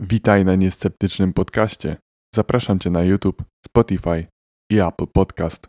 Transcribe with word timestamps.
Witaj 0.00 0.44
na 0.44 0.54
niesceptycznym 0.54 1.32
podcaście. 1.32 1.96
Zapraszam 2.34 2.78
Cię 2.78 2.90
na 2.90 3.02
YouTube, 3.02 3.42
Spotify 3.66 4.26
i 4.70 4.80
Apple 4.80 5.06
Podcast. 5.06 5.68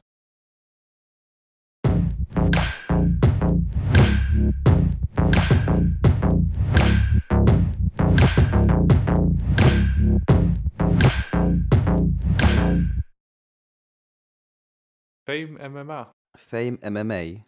Fame 15.25 15.69
MMA. 15.69 16.13
Fame 16.37 16.77
MMA. 16.91 17.43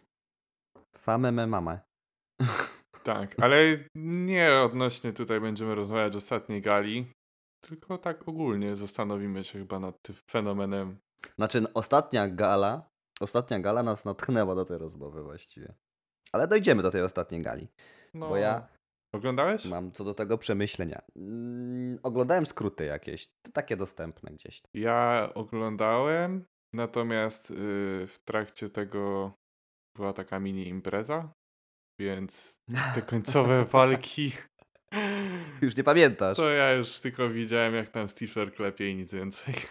Fame 0.96 1.32
MMA. 1.32 1.80
Tak, 3.02 3.36
ale 3.40 3.56
nie 3.94 4.52
odnośnie 4.52 5.12
tutaj 5.12 5.40
będziemy 5.40 5.74
rozmawiać 5.74 6.14
o 6.14 6.18
ostatniej 6.18 6.62
gali, 6.62 7.06
tylko 7.60 7.98
tak 7.98 8.28
ogólnie 8.28 8.76
zastanowimy 8.76 9.44
się 9.44 9.58
chyba 9.58 9.78
nad 9.78 10.02
tym 10.02 10.14
fenomenem. 10.30 10.98
Znaczy, 11.38 11.64
ostatnia 11.74 12.28
gala, 12.28 12.88
ostatnia 13.20 13.60
gala 13.60 13.82
nas 13.82 14.04
natchnęła 14.04 14.54
do 14.54 14.64
tej 14.64 14.78
rozmowy 14.78 15.22
właściwie. 15.22 15.74
Ale 16.32 16.48
dojdziemy 16.48 16.82
do 16.82 16.90
tej 16.90 17.02
ostatniej 17.02 17.42
gali, 17.42 17.68
No, 18.14 18.28
bo 18.28 18.36
ja 18.36 18.68
Oglądałeś? 19.14 19.64
mam 19.64 19.92
co 19.92 20.04
do 20.04 20.14
tego 20.14 20.38
przemyślenia. 20.38 21.02
Mm, 21.16 21.98
oglądałem 22.02 22.46
skróty 22.46 22.84
jakieś, 22.84 23.28
takie 23.52 23.76
dostępne 23.76 24.30
gdzieś. 24.30 24.62
Ja 24.74 25.30
oglądałem, 25.34 26.44
natomiast 26.74 27.50
y, 27.50 27.54
w 28.06 28.18
trakcie 28.24 28.70
tego 28.70 29.32
była 29.96 30.12
taka 30.12 30.40
mini 30.40 30.68
impreza, 30.68 31.32
więc 31.98 32.62
te 32.94 33.02
końcowe 33.12 33.64
walki 33.64 34.32
Już 35.62 35.76
nie 35.76 35.84
pamiętasz. 35.84 36.36
to 36.36 36.50
ja 36.50 36.72
już 36.72 37.00
tylko 37.00 37.28
widziałem 37.28 37.74
jak 37.74 37.88
tam 37.88 38.08
Stifler 38.08 38.54
klepie 38.54 38.90
i 38.90 38.96
nic 38.96 39.14
więcej. 39.14 39.54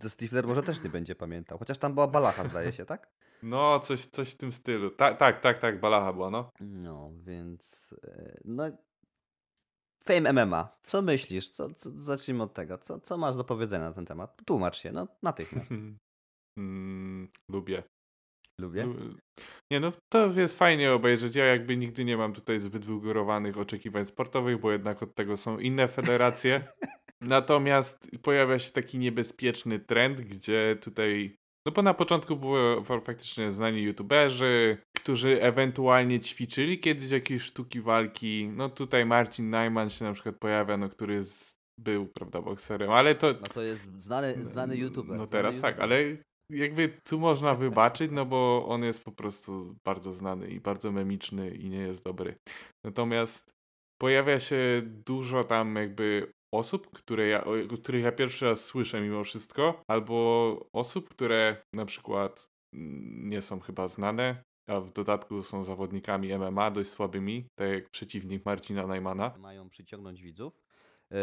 To 0.00 0.10
Stifler 0.10 0.46
może 0.46 0.62
też 0.62 0.82
nie 0.82 0.90
będzie 0.90 1.14
pamiętał, 1.14 1.58
chociaż 1.58 1.78
tam 1.78 1.94
była 1.94 2.06
balacha 2.06 2.44
zdaje 2.44 2.72
się, 2.72 2.84
tak? 2.84 3.10
No, 3.42 3.80
coś, 3.80 4.06
coś 4.06 4.30
w 4.30 4.36
tym 4.36 4.52
stylu. 4.52 4.90
Ta, 4.90 5.14
tak, 5.14 5.40
tak, 5.40 5.58
tak, 5.58 5.80
Balacha 5.80 6.12
była, 6.12 6.30
no. 6.30 6.50
No, 6.60 7.12
więc 7.22 7.94
e, 8.04 8.40
no 8.44 8.70
Fame 10.04 10.32
MMA. 10.32 10.78
Co 10.82 11.02
myślisz? 11.02 11.50
Co, 11.50 11.74
co, 11.74 11.90
zacznijmy 11.94 12.42
od 12.42 12.54
tego. 12.54 12.78
Co, 12.78 13.00
co 13.00 13.16
masz 13.18 13.36
do 13.36 13.44
powiedzenia 13.44 13.84
na 13.84 13.92
ten 13.92 14.06
temat? 14.06 14.42
Tłumacz 14.44 14.76
się, 14.76 14.92
no 14.92 15.06
natychmiast. 15.22 15.70
Mm, 16.58 17.28
lubię. 17.48 17.82
Lubię. 18.62 18.84
Lu- 18.84 19.16
Nie 19.72 19.80
no, 19.80 19.92
to 20.12 20.32
jest 20.32 20.58
fajnie 20.58 20.92
obejrzeć. 20.92 21.36
Ja 21.36 21.44
jakby 21.44 21.76
nigdy 21.76 22.04
nie 22.04 22.16
mam 22.16 22.32
tutaj 22.32 22.58
zbyt 22.60 22.84
wygórowanych 22.84 23.58
oczekiwań 23.58 24.04
sportowych, 24.06 24.60
bo 24.60 24.72
jednak 24.72 25.02
od 25.02 25.14
tego 25.14 25.36
są 25.36 25.58
inne 25.58 25.88
federacje. 25.88 26.62
Natomiast 27.20 28.10
pojawia 28.22 28.58
się 28.58 28.72
taki 28.72 28.98
niebezpieczny 28.98 29.78
trend, 29.78 30.20
gdzie 30.20 30.76
tutaj, 30.80 31.36
no 31.66 31.72
bo 31.72 31.82
na 31.82 31.94
początku 31.94 32.36
były 32.36 32.84
fa- 32.84 33.00
faktycznie 33.00 33.50
znani 33.50 33.82
youtuberzy, 33.82 34.78
którzy 34.96 35.42
ewentualnie 35.42 36.20
ćwiczyli 36.20 36.80
kiedyś 36.80 37.10
jakieś 37.10 37.42
sztuki 37.42 37.80
walki. 37.80 38.48
No 38.56 38.68
tutaj 38.68 39.06
Marcin 39.06 39.50
Najman 39.50 39.90
się 39.90 40.04
na 40.04 40.12
przykład 40.12 40.36
pojawia, 40.38 40.76
no 40.76 40.88
który 40.88 41.14
jest, 41.14 41.54
był, 41.80 42.06
prawda, 42.06 42.42
bokserem, 42.42 42.90
ale 42.90 43.14
to, 43.14 43.26
No 43.26 43.46
to 43.54 43.62
jest 43.62 44.02
znany, 44.02 44.44
znany 44.44 44.76
youtuber. 44.76 45.16
no 45.18 45.26
teraz 45.26 45.60
tak, 45.60 45.80
ale 45.80 45.96
jakby 46.52 46.88
tu 46.88 47.18
można 47.18 47.54
wybaczyć, 47.54 48.10
no 48.12 48.26
bo 48.26 48.66
on 48.68 48.84
jest 48.84 49.04
po 49.04 49.12
prostu 49.12 49.76
bardzo 49.84 50.12
znany 50.12 50.48
i 50.50 50.60
bardzo 50.60 50.92
memiczny 50.92 51.50
i 51.50 51.68
nie 51.68 51.78
jest 51.78 52.04
dobry. 52.04 52.34
Natomiast 52.84 53.54
pojawia 54.00 54.40
się 54.40 54.82
dużo 54.84 55.44
tam 55.44 55.76
jakby 55.76 56.32
osób, 56.54 56.90
które 56.90 57.28
ja, 57.28 57.44
o 57.44 57.52
których 57.82 58.04
ja 58.04 58.12
pierwszy 58.12 58.44
raz 58.44 58.64
słyszę 58.64 59.00
mimo 59.00 59.24
wszystko, 59.24 59.82
albo 59.88 60.56
osób, 60.72 61.08
które 61.08 61.56
na 61.74 61.84
przykład 61.84 62.50
mm, 62.74 63.28
nie 63.28 63.42
są 63.42 63.60
chyba 63.60 63.88
znane, 63.88 64.42
a 64.68 64.80
w 64.80 64.92
dodatku 64.92 65.42
są 65.42 65.64
zawodnikami 65.64 66.38
MMA 66.38 66.70
dość 66.70 66.90
słabymi, 66.90 67.46
tak 67.58 67.70
jak 67.70 67.90
przeciwnik 67.90 68.44
Marcina 68.44 68.86
Najmana. 68.86 69.34
Mają 69.38 69.68
przyciągnąć 69.68 70.22
widzów. 70.22 70.62
E, 71.12 71.16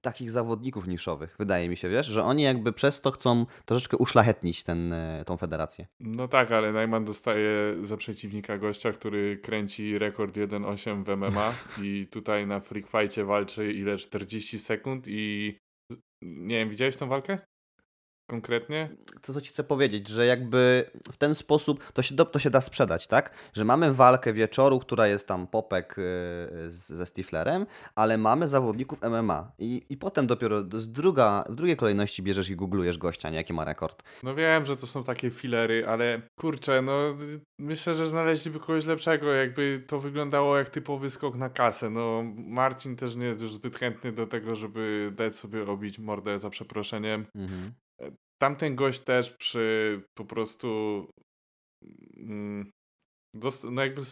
takich 0.00 0.30
zawodników 0.30 0.86
niszowych, 0.86 1.36
wydaje 1.38 1.68
mi 1.68 1.76
się, 1.76 1.88
wiesz, 1.88 2.06
że 2.06 2.24
oni 2.24 2.42
jakby 2.42 2.72
przez 2.72 3.00
to 3.00 3.10
chcą 3.10 3.46
troszeczkę 3.64 3.96
uszlachetnić 3.96 4.62
ten, 4.62 4.92
e, 4.92 5.24
tą 5.26 5.36
federację. 5.36 5.86
No 6.00 6.28
tak, 6.28 6.52
ale 6.52 6.72
Najman 6.72 7.04
dostaje 7.04 7.76
za 7.82 7.96
przeciwnika 7.96 8.58
gościa, 8.58 8.92
który 8.92 9.38
kręci 9.38 9.98
rekord 9.98 10.36
1.8 10.36 11.04
w 11.04 11.16
MMA 11.16 11.52
i 11.86 12.06
tutaj 12.10 12.46
na 12.46 12.60
Freak 12.60 12.86
Fightie 12.86 13.24
walczy 13.24 13.72
ile? 13.72 13.96
40 13.96 14.58
sekund 14.58 15.04
i 15.08 15.58
nie 16.22 16.58
wiem, 16.58 16.70
widziałeś 16.70 16.96
tą 16.96 17.08
walkę? 17.08 17.38
Konkretnie? 18.30 18.88
To, 19.22 19.34
co 19.34 19.40
ci 19.40 19.50
chcę 19.50 19.64
powiedzieć, 19.64 20.08
że 20.08 20.26
jakby 20.26 20.90
w 21.12 21.16
ten 21.16 21.34
sposób 21.34 21.92
to 21.92 22.02
się, 22.02 22.14
do, 22.14 22.24
to 22.24 22.38
się 22.38 22.50
da 22.50 22.60
sprzedać, 22.60 23.06
tak? 23.06 23.50
Że 23.52 23.64
mamy 23.64 23.92
walkę 23.92 24.32
wieczoru, 24.32 24.78
która 24.78 25.06
jest 25.06 25.26
tam 25.26 25.46
popek 25.46 25.92
e, 25.92 26.02
z, 26.70 26.86
ze 26.86 27.06
Stiflerem, 27.06 27.66
ale 27.94 28.18
mamy 28.18 28.48
zawodników 28.48 29.00
MMA 29.02 29.52
i, 29.58 29.82
i 29.88 29.96
potem 29.96 30.26
dopiero 30.26 30.62
z 30.72 30.92
druga, 30.92 31.44
w 31.48 31.54
drugiej 31.54 31.76
kolejności 31.76 32.22
bierzesz 32.22 32.50
i 32.50 32.56
googlujesz 32.56 32.98
gościa, 32.98 33.30
nie? 33.30 33.36
Jaki 33.36 33.52
ma 33.52 33.64
rekord. 33.64 34.02
No 34.22 34.34
wiem, 34.34 34.64
że 34.64 34.76
to 34.76 34.86
są 34.86 35.04
takie 35.04 35.30
filery, 35.30 35.86
ale 35.86 36.22
kurczę, 36.36 36.82
no 36.82 37.16
myślę, 37.58 37.94
że 37.94 38.06
znaleźliby 38.06 38.60
kogoś 38.60 38.84
lepszego, 38.86 39.32
jakby 39.32 39.84
to 39.86 40.00
wyglądało 40.00 40.58
jak 40.58 40.68
typowy 40.68 41.10
skok 41.10 41.36
na 41.36 41.50
kasę. 41.50 41.90
No 41.90 42.22
Marcin 42.36 42.96
też 42.96 43.16
nie 43.16 43.26
jest 43.26 43.42
już 43.42 43.54
zbyt 43.54 43.76
chętny 43.76 44.12
do 44.12 44.26
tego, 44.26 44.54
żeby 44.54 45.12
dać 45.14 45.36
sobie 45.36 45.66
obić 45.66 45.98
mordę 45.98 46.40
za 46.40 46.50
przeproszeniem. 46.50 47.26
Mhm. 47.34 47.72
Tamten 48.42 48.76
gość 48.76 49.00
też 49.00 49.30
przy 49.30 50.00
po 50.18 50.24
prostu 50.24 51.06
mm, 52.16 52.70
no 53.70 53.82
jakby 53.82 54.02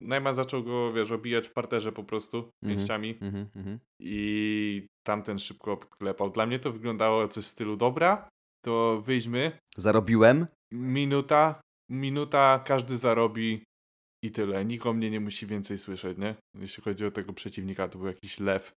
Najman 0.00 0.34
zaczął 0.34 0.64
go, 0.64 0.92
wiesz, 0.92 1.10
obijać 1.10 1.48
w 1.48 1.52
parterze 1.52 1.92
po 1.92 2.04
prostu 2.04 2.50
pięściami 2.64 3.18
Mhm, 3.20 3.48
mhm. 3.56 3.78
i 4.00 4.86
tamten 5.06 5.38
szybko 5.38 5.72
odklepał. 5.72 6.30
Dla 6.30 6.46
mnie 6.46 6.58
to 6.58 6.72
wyglądało 6.72 7.28
coś 7.28 7.44
w 7.44 7.48
stylu 7.48 7.76
dobra, 7.76 8.28
to 8.64 9.00
wyjdźmy, 9.00 9.58
Zarobiłem. 9.76 10.46
minuta, 10.72 11.60
minuta, 11.90 12.62
każdy 12.66 12.96
zarobi 12.96 13.64
i 14.24 14.30
tyle. 14.30 14.64
Nikt 14.64 14.86
o 14.86 14.92
mnie 14.92 15.10
nie 15.10 15.20
musi 15.20 15.46
więcej 15.46 15.78
słyszeć, 15.78 16.18
nie? 16.18 16.34
Jeśli 16.58 16.82
chodzi 16.82 17.06
o 17.06 17.10
tego 17.10 17.32
przeciwnika, 17.32 17.88
to 17.88 17.98
był 17.98 18.06
jakiś 18.06 18.40
lew. 18.40 18.72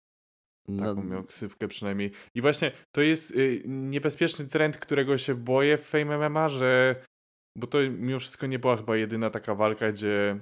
No, 0.67 0.85
Taką 0.85 1.03
miał 1.03 1.23
ksywkę 1.23 1.67
przynajmniej. 1.67 2.11
I 2.35 2.41
właśnie 2.41 2.71
to 2.95 3.01
jest 3.01 3.31
y, 3.31 3.61
niebezpieczny 3.65 4.45
trend, 4.45 4.77
którego 4.77 5.17
się 5.17 5.35
boję 5.35 5.77
w 5.77 5.85
Fame 5.85 6.29
MMA, 6.29 6.49
że 6.49 6.95
bo 7.57 7.67
to 7.67 7.77
mimo 7.91 8.19
wszystko 8.19 8.47
nie 8.47 8.59
była 8.59 8.77
chyba 8.77 8.97
jedyna 8.97 9.29
taka 9.29 9.55
walka, 9.55 9.91
gdzie 9.91 10.39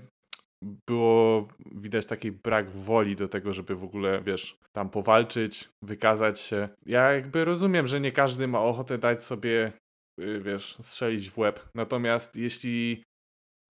było 0.89 1.47
widać 1.71 2.05
taki 2.05 2.31
brak 2.31 2.69
woli 2.69 3.15
do 3.15 3.27
tego, 3.27 3.53
żeby 3.53 3.75
w 3.75 3.83
ogóle, 3.83 4.21
wiesz, 4.21 4.57
tam 4.75 4.89
powalczyć, 4.89 5.69
wykazać 5.83 6.39
się. 6.39 6.69
Ja 6.85 7.11
jakby 7.11 7.45
rozumiem, 7.45 7.87
że 7.87 8.01
nie 8.01 8.11
każdy 8.11 8.47
ma 8.47 8.61
ochotę 8.61 8.97
dać 8.97 9.23
sobie, 9.23 9.71
y, 10.21 10.41
wiesz, 10.41 10.77
strzelić 10.81 11.29
w 11.29 11.37
łeb. 11.37 11.69
Natomiast 11.75 12.35
jeśli 12.35 13.03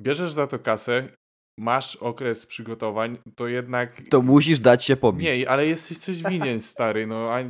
bierzesz 0.01 0.31
za 0.31 0.47
to 0.47 0.59
kasę, 0.59 1.09
masz 1.57 1.95
okres 1.95 2.45
przygotowań, 2.45 3.17
to 3.35 3.47
jednak 3.47 4.01
to 4.09 4.21
musisz 4.21 4.59
dać 4.59 4.85
się 4.85 4.95
pobić. 4.95 5.23
nie, 5.23 5.49
ale 5.49 5.67
jesteś 5.67 5.97
coś 5.97 6.23
winien, 6.23 6.59
stary, 6.73 7.07
no 7.07 7.33
a 7.33 7.41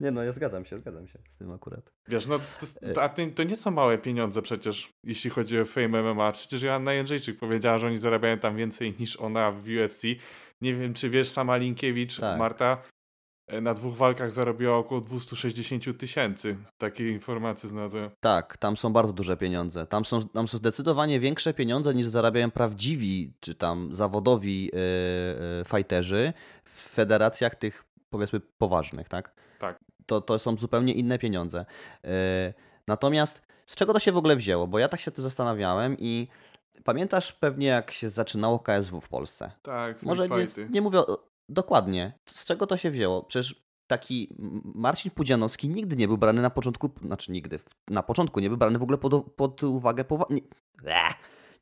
Nie, 0.00 0.10
no 0.10 0.22
ja 0.22 0.32
zgadzam 0.32 0.64
się, 0.64 0.78
zgadzam 0.78 1.08
się 1.08 1.18
z 1.28 1.36
tym 1.36 1.50
akurat. 1.52 1.92
wiesz, 2.08 2.26
no 2.26 2.38
to, 2.38 2.92
to, 2.94 3.02
a 3.02 3.08
to, 3.08 3.42
nie 3.42 3.56
są 3.56 3.70
małe 3.70 3.98
pieniądze 3.98 4.42
przecież, 4.42 4.92
jeśli 5.04 5.30
chodzi 5.30 5.60
o 5.60 5.64
Fame 5.64 6.02
MMA. 6.02 6.32
Przecież 6.32 6.62
Joanna 6.62 6.92
Jędrzejczyk 6.92 7.38
powiedziała, 7.38 7.78
że 7.78 7.86
oni 7.86 7.98
zarabiają 7.98 8.38
tam 8.38 8.56
więcej 8.56 8.94
niż 9.00 9.16
ona 9.16 9.50
w 9.52 9.64
UFC. 9.68 10.02
Nie 10.60 10.74
wiem, 10.74 10.94
czy 10.94 11.10
wiesz, 11.10 11.28
sama 11.28 11.56
Linkiewicz, 11.56 12.16
Tak. 12.20 12.38
Marta, 12.38 12.82
na 13.62 13.74
dwóch 13.74 13.96
walkach 13.96 14.32
zarobiła 14.32 14.76
około 14.76 15.00
260 15.00 15.98
tysięcy. 15.98 16.56
Takie 16.78 17.08
informacje 17.08 17.68
znalazłem. 17.68 18.10
Tak, 18.20 18.56
tam 18.56 18.76
są 18.76 18.92
bardzo 18.92 19.12
duże 19.12 19.36
pieniądze. 19.36 19.86
Tam 19.86 20.04
są, 20.04 20.28
tam 20.28 20.48
są 20.48 20.58
zdecydowanie 20.58 21.20
większe 21.20 21.54
pieniądze 21.54 21.94
niż 21.94 22.06
zarabiają 22.06 22.50
prawdziwi 22.50 23.32
czy 23.40 23.54
tam 23.54 23.94
zawodowi 23.94 24.64
yy, 24.64 24.70
yy, 25.58 25.64
fighterzy 25.64 26.32
w 26.64 26.80
federacjach 26.80 27.54
tych 27.54 27.84
powiedzmy 28.10 28.40
poważnych, 28.40 29.08
tak? 29.08 29.32
Tak. 29.58 29.78
To, 30.06 30.20
to 30.20 30.38
są 30.38 30.56
zupełnie 30.56 30.92
inne 30.92 31.18
pieniądze. 31.18 31.64
Yy, 32.04 32.10
natomiast 32.86 33.42
z 33.66 33.76
czego 33.76 33.92
to 33.92 33.98
się 33.98 34.12
w 34.12 34.16
ogóle 34.16 34.36
wzięło? 34.36 34.66
Bo 34.66 34.78
ja 34.78 34.88
tak 34.88 35.00
się 35.00 35.10
tu 35.10 35.22
zastanawiałem 35.22 35.96
i 35.98 36.28
pamiętasz 36.84 37.32
pewnie 37.32 37.66
jak 37.66 37.90
się 37.90 38.10
zaczynało 38.10 38.58
KSW 38.58 39.00
w 39.00 39.08
Polsce? 39.08 39.52
Tak, 39.62 40.02
Może 40.02 40.28
nie, 40.28 40.46
nie 40.70 40.80
mówię 40.80 40.98
o, 40.98 41.29
dokładnie, 41.50 42.12
z 42.26 42.44
czego 42.44 42.66
to 42.66 42.76
się 42.76 42.90
wzięło. 42.90 43.22
Przecież 43.22 43.62
taki 43.86 44.36
Marcin 44.74 45.10
Pudzianowski 45.10 45.68
nigdy 45.68 45.96
nie 45.96 46.08
był 46.08 46.18
brany 46.18 46.42
na 46.42 46.50
początku, 46.50 46.90
znaczy 47.02 47.32
nigdy, 47.32 47.58
na 47.88 48.02
początku 48.02 48.40
nie 48.40 48.48
był 48.48 48.58
brany 48.58 48.78
w 48.78 48.82
ogóle 48.82 48.98
pod, 48.98 49.32
pod 49.32 49.62
uwagę, 49.62 50.04
nie, 50.30 50.40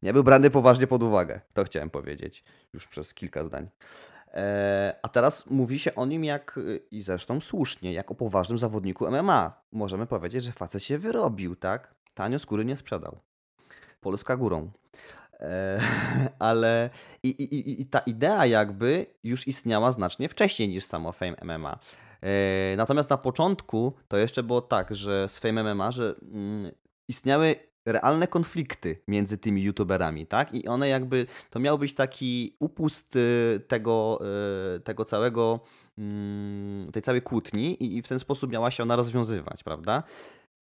nie 0.03 0.13
był 0.13 0.25
brany 0.25 0.51
poważnie 0.51 0.87
pod 0.87 1.03
uwagę, 1.03 1.41
to 1.53 1.65
chciałem 1.65 1.91
powiedzieć 1.91 2.45
już 2.73 2.87
przez 2.87 3.15
kilka 3.15 3.45
zdań. 3.45 3.69
E, 4.35 4.97
a 5.03 5.09
teraz 5.09 5.47
mówi 5.47 5.79
się 5.79 5.95
o 5.95 6.07
nim 6.07 6.25
jak, 6.25 6.61
i 6.91 7.03
zresztą 7.03 7.41
słusznie, 7.41 7.93
jak 7.93 8.11
o 8.11 8.15
poważnym 8.15 8.59
zawodniku 8.59 9.11
MMA. 9.11 9.63
Możemy 9.73 10.07
powiedzieć, 10.07 10.45
że 10.45 10.53
facet 10.53 10.83
się 10.83 10.99
wyrobił, 10.99 11.57
tak? 11.57 11.95
Tanio 12.15 12.39
skóry 12.39 12.65
nie 12.65 12.77
sprzedał. 12.77 13.19
Polska 14.01 14.37
górą. 14.37 14.71
Ale 16.39 16.91
i, 17.23 17.29
i, 17.29 17.83
i 17.83 17.87
ta 17.87 17.99
idea 17.99 18.47
jakby 18.47 19.07
już 19.25 19.49
istniała 19.49 19.93
znacznie 19.93 20.29
wcześniej 20.29 20.69
niż 20.69 20.85
samo 20.85 21.13
Fame 21.13 21.37
MMA. 21.43 21.79
E, 22.23 22.77
natomiast 22.77 23.11
na 23.11 23.17
początku 23.17 23.93
to 24.09 24.17
jeszcze 24.17 24.43
było 24.43 24.61
tak, 24.61 24.95
że 24.95 25.29
z 25.29 25.39
Fame 25.39 25.75
MMA, 25.75 25.91
że 25.91 26.15
mm, 26.33 26.73
istniały 27.09 27.57
realne 27.93 28.27
konflikty 28.27 29.03
między 29.09 29.39
tymi 29.39 29.63
youtuberami, 29.63 30.27
tak? 30.27 30.55
I 30.55 30.69
one 30.69 30.89
jakby, 30.89 31.27
to 31.51 31.61
miał 31.61 31.79
być 31.79 31.95
taki 31.95 32.57
upust 32.59 33.17
y, 33.17 33.61
tego, 33.69 34.21
y, 34.77 34.81
tego 34.81 35.05
całego, 35.05 35.61
mm, 35.99 36.93
tej 36.93 37.03
całej 37.03 37.23
kłótni 37.23 37.97
i 37.97 38.03
w 38.03 38.09
ten 38.09 38.19
sposób 38.19 38.53
miała 38.53 38.71
się 38.71 38.83
ona 38.83 38.97
rozwiązywać, 38.97 39.65
prawda? 39.65 40.03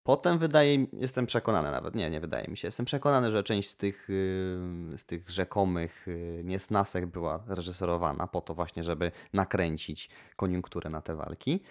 Potem 0.07 0.39
wydaje 0.39 0.87
jestem 0.93 1.27
przekonany 1.27 1.71
nawet, 1.71 1.95
nie, 1.95 2.11
nie 2.11 2.21
wydaje 2.21 2.49
mi 2.49 2.57
się, 2.57 2.69
jestem 2.69 2.87
przekonany, 2.87 3.31
że 3.31 3.43
część 3.43 3.69
z 3.69 3.77
tych, 3.77 4.11
y, 4.11 4.95
z 4.97 5.05
tych 5.07 5.31
rzekomych 5.31 6.07
niesnasek 6.45 7.07
była 7.07 7.45
reżyserowana 7.47 8.27
po 8.27 8.41
to 8.41 8.55
właśnie, 8.55 8.83
żeby 8.83 9.13
nakręcić 9.33 10.11
koniunkturę 10.37 10.91
na 10.91 11.01
te 11.01 11.17
walki. 11.17 11.63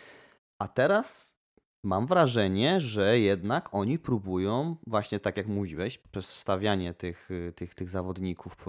A 0.59 0.67
teraz 0.67 1.37
mam 1.83 2.07
wrażenie, 2.07 2.81
że 2.81 3.19
jednak 3.19 3.69
oni 3.71 3.99
próbują, 3.99 4.75
właśnie 4.87 5.19
tak 5.19 5.37
jak 5.37 5.47
mówiłeś, 5.47 5.97
przez 5.97 6.31
wstawianie 6.31 6.93
tych, 6.93 7.29
tych, 7.55 7.75
tych 7.75 7.89
zawodników 7.89 8.65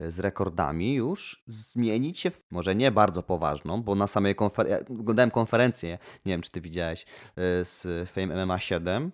z 0.00 0.18
rekordami 0.20 0.94
już 0.94 1.42
zmienić 1.46 2.18
się 2.18 2.30
w 2.30 2.44
może 2.50 2.74
nie 2.74 2.90
bardzo 2.90 3.22
poważną, 3.22 3.82
bo 3.82 3.94
na 3.94 4.06
samej 4.06 4.34
konferencji, 4.34 4.96
oglądałem 5.00 5.30
konferencję, 5.30 5.98
nie 6.26 6.32
wiem 6.32 6.40
czy 6.40 6.50
ty 6.50 6.60
widziałeś, 6.60 7.02
e, 7.02 7.64
z 7.64 8.10
Fame 8.10 8.46
MMA 8.46 8.58
7, 8.58 9.12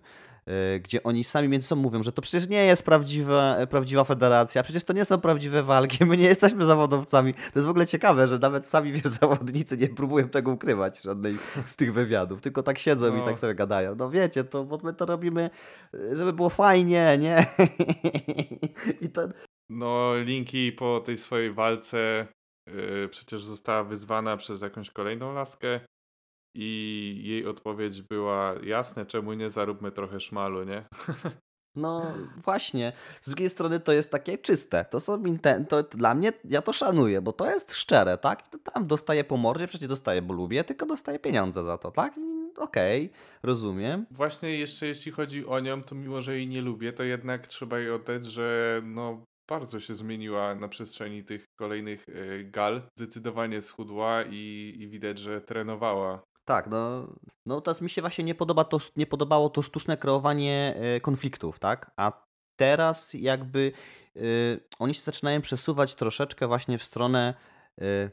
E, 0.49 0.79
gdzie 0.79 1.03
oni 1.03 1.23
sami 1.23 1.47
między 1.47 1.67
sobą 1.67 1.81
mówią, 1.81 2.03
że 2.03 2.11
to 2.11 2.21
przecież 2.21 2.49
nie 2.49 2.65
jest 2.65 2.83
prawdziwa, 2.83 3.55
prawdziwa 3.69 4.03
federacja, 4.03 4.63
przecież 4.63 4.83
to 4.83 4.93
nie 4.93 5.05
są 5.05 5.17
prawdziwe 5.17 5.63
walki, 5.63 6.05
my 6.05 6.17
nie 6.17 6.25
jesteśmy 6.25 6.65
zawodowcami. 6.65 7.33
To 7.33 7.51
jest 7.55 7.65
w 7.65 7.69
ogóle 7.69 7.87
ciekawe, 7.87 8.27
że 8.27 8.39
nawet 8.39 8.67
sami 8.67 8.91
wiesz, 8.91 9.03
zawodnicy 9.21 9.77
nie 9.77 9.87
próbują 9.87 10.29
tego 10.29 10.51
ukrywać, 10.51 11.01
żadnej 11.01 11.37
z 11.65 11.75
tych 11.75 11.93
wywiadów, 11.93 12.41
tylko 12.41 12.63
tak 12.63 12.79
siedzą 12.79 13.15
no. 13.15 13.21
i 13.21 13.25
tak 13.25 13.39
sobie 13.39 13.55
gadają. 13.55 13.95
No 13.95 14.09
wiecie, 14.09 14.43
to 14.43 14.63
bo 14.63 14.79
my 14.83 14.93
to 14.93 15.05
robimy, 15.05 15.49
żeby 16.13 16.33
było 16.33 16.49
fajnie, 16.49 17.17
nie? 17.19 17.45
I 19.01 19.09
to... 19.09 19.21
No, 19.69 20.17
linki 20.17 20.71
po 20.71 20.99
tej 20.99 21.17
swojej 21.17 21.53
walce 21.53 22.27
yy, 22.67 23.09
przecież 23.09 23.43
została 23.43 23.83
wyzwana 23.83 24.37
przez 24.37 24.61
jakąś 24.61 24.89
kolejną 24.91 25.33
laskę 25.33 25.79
i 26.55 27.21
jej 27.23 27.45
odpowiedź 27.45 28.01
była 28.01 28.55
jasne, 28.63 29.05
czemu 29.05 29.33
nie 29.33 29.49
zaróbmy 29.49 29.91
trochę 29.91 30.19
szmalu, 30.19 30.63
nie? 30.63 30.85
No 31.75 32.13
właśnie. 32.37 32.93
Z 33.21 33.29
drugiej 33.29 33.49
strony 33.49 33.79
to 33.79 33.91
jest 33.91 34.11
takie 34.11 34.37
czyste. 34.37 34.85
To 34.85 34.99
są 34.99 35.23
inten- 35.23 35.65
to 35.65 35.83
dla 35.83 36.15
mnie, 36.15 36.33
ja 36.45 36.61
to 36.61 36.73
szanuję, 36.73 37.21
bo 37.21 37.33
to 37.33 37.45
jest 37.45 37.73
szczere, 37.75 38.17
tak? 38.17 38.47
to 38.47 38.57
tam 38.57 38.87
dostaję 38.87 39.23
po 39.23 39.37
mordzie, 39.37 39.67
przecież 39.67 39.87
dostaję, 39.87 40.21
bo 40.21 40.33
lubię, 40.33 40.63
tylko 40.63 40.85
dostaję 40.85 41.19
pieniądze 41.19 41.63
za 41.63 41.77
to, 41.77 41.91
tak? 41.91 42.19
Okej, 42.57 43.05
okay, 43.05 43.19
rozumiem. 43.43 44.05
Właśnie 44.11 44.57
jeszcze 44.57 44.87
jeśli 44.87 45.11
chodzi 45.11 45.45
o 45.45 45.59
nią, 45.59 45.83
to 45.83 45.95
mimo, 45.95 46.21
że 46.21 46.35
jej 46.35 46.47
nie 46.47 46.61
lubię, 46.61 46.93
to 46.93 47.03
jednak 47.03 47.47
trzeba 47.47 47.79
jej 47.79 47.91
oddać, 47.91 48.25
że 48.25 48.81
no 48.85 49.23
bardzo 49.49 49.79
się 49.79 49.95
zmieniła 49.95 50.55
na 50.55 50.67
przestrzeni 50.67 51.23
tych 51.23 51.45
kolejnych 51.55 52.09
y, 52.09 52.49
gal. 52.51 52.81
Zdecydowanie 52.95 53.61
schudła 53.61 54.23
i, 54.23 54.75
i 54.79 54.87
widać, 54.87 55.17
że 55.17 55.41
trenowała 55.41 56.21
tak, 56.49 56.67
no, 56.67 57.07
no 57.45 57.61
teraz 57.61 57.81
mi 57.81 57.89
się 57.89 58.01
właśnie 58.01 58.23
nie, 58.23 58.35
podoba 58.35 58.63
to, 58.63 58.77
nie 58.95 59.05
podobało 59.05 59.49
to 59.49 59.61
sztuczne 59.61 59.97
kreowanie 59.97 60.75
e, 60.75 60.99
konfliktów, 61.01 61.59
tak? 61.59 61.91
A 61.97 62.25
teraz 62.55 63.13
jakby 63.13 63.71
y, 64.17 64.59
oni 64.79 64.93
się 64.93 65.01
zaczynają 65.01 65.41
przesuwać 65.41 65.95
troszeczkę 65.95 66.47
właśnie 66.47 66.77
w 66.77 66.83
stronę, 66.83 67.33
y, 67.81 68.11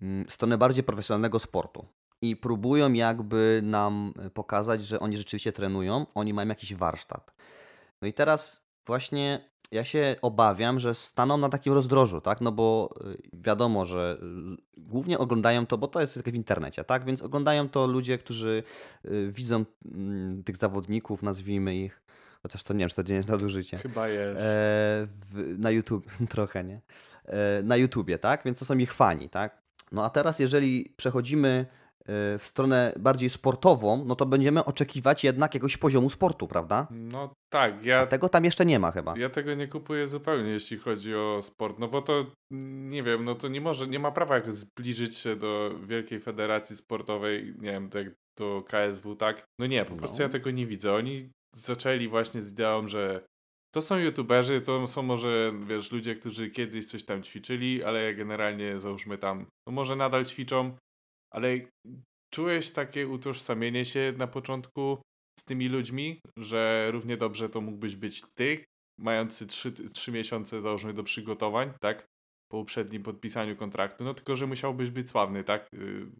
w 0.00 0.32
stronę 0.32 0.58
bardziej 0.58 0.84
profesjonalnego 0.84 1.38
sportu. 1.38 1.86
I 2.22 2.36
próbują 2.36 2.92
jakby 2.92 3.60
nam 3.64 4.14
pokazać, 4.34 4.84
że 4.84 5.00
oni 5.00 5.16
rzeczywiście 5.16 5.52
trenują, 5.52 6.06
oni 6.14 6.34
mają 6.34 6.48
jakiś 6.48 6.74
warsztat. 6.74 7.34
No 8.02 8.08
i 8.08 8.12
teraz 8.12 8.66
właśnie 8.86 9.50
ja 9.70 9.84
się 9.84 10.16
obawiam, 10.22 10.78
że 10.78 10.94
staną 10.94 11.36
na 11.36 11.48
takim 11.48 11.72
rozdrożu, 11.72 12.20
tak? 12.20 12.40
No 12.40 12.52
bo 12.52 12.94
y, 13.06 13.18
wiadomo, 13.32 13.84
że 13.84 14.18
y, 14.22 14.80
głównie 14.80 15.18
oglądają 15.18 15.66
to, 15.66 15.78
bo 15.78 15.88
to 15.88 16.00
jest 16.00 16.14
tylko 16.14 16.30
w 16.30 16.34
internecie, 16.34 16.84
tak? 16.84 17.04
Więc 17.04 17.22
oglądają 17.22 17.68
to 17.68 17.86
ludzie, 17.86 18.18
którzy 18.18 18.62
y, 19.04 19.32
widzą 19.32 19.64
mm, 19.84 20.44
tych 20.44 20.56
zawodników, 20.56 21.22
nazwijmy 21.22 21.76
ich, 21.76 22.02
chociaż 22.42 22.62
to 22.62 22.74
nie 22.74 22.78
wiem, 22.78 22.88
czy 22.88 22.94
to 22.94 23.02
nie 23.02 23.14
jest 23.14 23.28
nadużycie. 23.38 23.78
Chyba 23.78 24.08
jest. 24.08 24.40
E, 24.40 25.06
w, 25.30 25.54
na 25.58 25.70
YouTube, 25.70 26.06
trochę 26.30 26.64
nie. 26.64 26.80
E, 27.24 27.62
na 27.62 27.76
YouTubie, 27.76 28.18
tak? 28.18 28.44
Więc 28.44 28.58
to 28.58 28.64
są 28.64 28.78
ich 28.78 28.92
fani, 28.92 29.28
tak? 29.28 29.58
No 29.92 30.04
a 30.04 30.10
teraz, 30.10 30.38
jeżeli 30.38 30.94
przechodzimy 30.96 31.66
w 32.38 32.42
stronę 32.42 32.92
bardziej 32.98 33.30
sportową, 33.30 34.04
no 34.04 34.16
to 34.16 34.26
będziemy 34.26 34.64
oczekiwać 34.64 35.24
jednak 35.24 35.54
jakiegoś 35.54 35.76
poziomu 35.76 36.10
sportu, 36.10 36.48
prawda? 36.48 36.86
No 36.90 37.32
tak, 37.52 37.84
ja. 37.84 38.00
A 38.00 38.06
tego 38.06 38.28
tam 38.28 38.44
jeszcze 38.44 38.66
nie 38.66 38.78
ma 38.78 38.90
chyba. 38.90 39.14
Ja 39.18 39.30
tego 39.30 39.54
nie 39.54 39.68
kupuję 39.68 40.06
zupełnie, 40.06 40.50
jeśli 40.50 40.78
chodzi 40.78 41.14
o 41.14 41.40
sport, 41.42 41.78
no 41.78 41.88
bo 41.88 42.02
to 42.02 42.26
nie 42.90 43.02
wiem, 43.02 43.24
no 43.24 43.34
to 43.34 43.48
nie 43.48 43.60
może, 43.60 43.88
nie 43.88 43.98
ma 43.98 44.10
prawa 44.10 44.34
jak 44.34 44.52
zbliżyć 44.52 45.16
się 45.16 45.36
do 45.36 45.70
Wielkiej 45.82 46.20
Federacji 46.20 46.76
Sportowej, 46.76 47.54
nie 47.58 47.72
wiem, 47.72 47.90
tak 47.90 48.06
do 48.38 48.64
KSW, 48.66 49.16
tak? 49.16 49.44
No 49.60 49.66
nie, 49.66 49.84
po 49.84 49.96
prostu 49.96 50.16
no. 50.18 50.22
ja 50.22 50.28
tego 50.28 50.50
nie 50.50 50.66
widzę. 50.66 50.94
Oni 50.94 51.30
zaczęli 51.56 52.08
właśnie 52.08 52.42
z 52.42 52.52
ideą, 52.52 52.88
że 52.88 53.24
to 53.74 53.82
są 53.82 53.98
youtuberzy, 53.98 54.60
to 54.60 54.86
są 54.86 55.02
może, 55.02 55.52
wiesz, 55.66 55.92
ludzie, 55.92 56.14
którzy 56.14 56.50
kiedyś 56.50 56.86
coś 56.86 57.04
tam 57.04 57.22
ćwiczyli, 57.22 57.84
ale 57.84 58.14
generalnie 58.14 58.80
załóżmy 58.80 59.18
tam, 59.18 59.46
no 59.66 59.72
może 59.72 59.96
nadal 59.96 60.24
ćwiczą, 60.24 60.76
ale 61.30 61.58
czułeś 62.34 62.70
takie 62.70 63.08
utożsamienie 63.08 63.84
się 63.84 64.12
na 64.16 64.26
początku 64.26 65.02
z 65.40 65.44
tymi 65.44 65.68
ludźmi, 65.68 66.20
że 66.36 66.88
równie 66.90 67.16
dobrze 67.16 67.48
to 67.48 67.60
mógłbyś 67.60 67.96
być 67.96 68.22
ty, 68.34 68.64
mający 68.98 69.46
trzy, 69.46 69.72
trzy 69.72 70.12
miesiące, 70.12 70.62
załóżmy, 70.62 70.94
do 70.94 71.02
przygotowań, 71.02 71.72
tak? 71.80 72.06
Po 72.50 72.58
uprzednim 72.58 73.02
podpisaniu 73.02 73.56
kontraktu, 73.56 74.04
no 74.04 74.14
tylko, 74.14 74.36
że 74.36 74.46
musiałbyś 74.46 74.90
być 74.90 75.08
sławny, 75.08 75.44
tak? 75.44 75.68
Yy, 75.72 76.10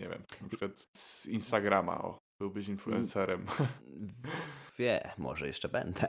nie 0.00 0.08
wiem, 0.08 0.22
na 0.40 0.48
przykład 0.48 0.84
z 0.96 1.26
Instagrama, 1.26 2.02
o, 2.02 2.18
byłbyś 2.38 2.68
influencerem. 2.68 3.46
Wie, 4.78 5.10
może 5.18 5.46
jeszcze 5.46 5.68
będę. 5.68 6.06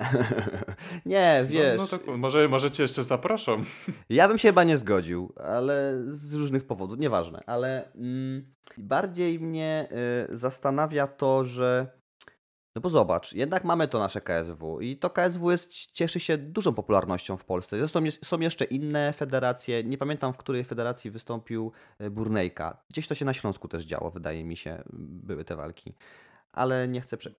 nie, 1.05 1.45
wiesz. 1.47 1.77
No, 1.77 1.87
no 1.91 1.97
to, 1.97 2.17
może, 2.17 2.49
może 2.49 2.71
cię 2.71 2.83
jeszcze 2.83 3.03
zaproszą. 3.03 3.63
ja 4.09 4.27
bym 4.27 4.37
się 4.37 4.47
chyba 4.47 4.63
nie 4.63 4.77
zgodził, 4.77 5.33
ale 5.43 6.03
z 6.07 6.33
różnych 6.33 6.67
powodów, 6.67 6.99
nieważne. 6.99 7.39
Ale 7.45 7.91
mm, 7.95 8.53
bardziej 8.77 9.39
mnie 9.39 9.87
y, 10.31 10.37
zastanawia 10.37 11.07
to, 11.07 11.43
że 11.43 11.87
no 12.75 12.81
bo 12.81 12.89
zobacz, 12.89 13.33
jednak 13.33 13.63
mamy 13.63 13.87
to 13.87 13.99
nasze 13.99 14.21
KSW 14.21 14.81
i 14.81 14.97
to 14.97 15.09
KSW 15.09 15.51
jest, 15.51 15.71
cieszy 15.71 16.19
się 16.19 16.37
dużą 16.37 16.73
popularnością 16.73 17.37
w 17.37 17.45
Polsce. 17.45 17.77
Zresztą 17.77 18.03
jest, 18.03 18.25
są 18.25 18.39
jeszcze 18.39 18.65
inne 18.65 19.13
federacje, 19.13 19.83
nie 19.83 19.97
pamiętam 19.97 20.33
w 20.33 20.37
której 20.37 20.63
federacji 20.63 21.11
wystąpił 21.11 21.71
y, 22.01 22.09
Burnejka. 22.09 22.77
Gdzieś 22.89 23.07
to 23.07 23.15
się 23.15 23.25
na 23.25 23.33
Śląsku 23.33 23.67
też 23.67 23.85
działo, 23.85 24.11
wydaje 24.11 24.43
mi 24.43 24.57
się, 24.57 24.83
były 24.93 25.45
te 25.45 25.55
walki 25.55 25.93
ale 26.55 26.87
nie 26.87 27.01
chcę, 27.01 27.17
prze... 27.17 27.29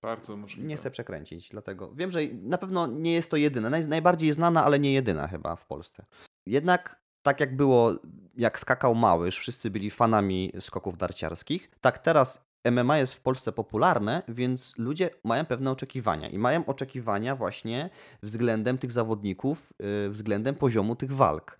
Nie 0.57 0.77
chcę 0.77 0.91
przekręcić, 0.91 1.49
dlatego 1.49 1.91
wiem, 1.95 2.11
że 2.11 2.19
na 2.41 2.57
pewno 2.57 2.87
nie 2.87 3.13
jest 3.13 3.31
to 3.31 3.37
jedyna, 3.37 3.69
naj, 3.69 3.87
najbardziej 3.87 4.33
znana, 4.33 4.65
ale 4.65 4.79
nie 4.79 4.93
jedyna 4.93 5.27
chyba 5.27 5.55
w 5.55 5.65
Polsce. 5.65 6.05
Jednak 6.45 7.01
tak 7.21 7.39
jak 7.39 7.55
było, 7.55 7.95
jak 8.35 8.59
skakał 8.59 8.95
Małysz, 8.95 9.39
wszyscy 9.39 9.69
byli 9.69 9.91
fanami 9.91 10.51
skoków 10.59 10.97
darciarskich, 10.97 11.71
tak 11.81 11.99
teraz 11.99 12.46
MMA 12.71 12.97
jest 12.97 13.13
w 13.13 13.21
Polsce 13.21 13.51
popularne, 13.51 14.23
więc 14.27 14.77
ludzie 14.77 15.09
mają 15.23 15.45
pewne 15.45 15.71
oczekiwania 15.71 16.29
i 16.29 16.37
mają 16.37 16.65
oczekiwania 16.65 17.35
właśnie 17.35 17.89
względem 18.23 18.77
tych 18.77 18.91
zawodników, 18.91 19.73
yy, 19.79 20.09
względem 20.09 20.55
poziomu 20.55 20.95
tych 20.95 21.11
walk. 21.11 21.59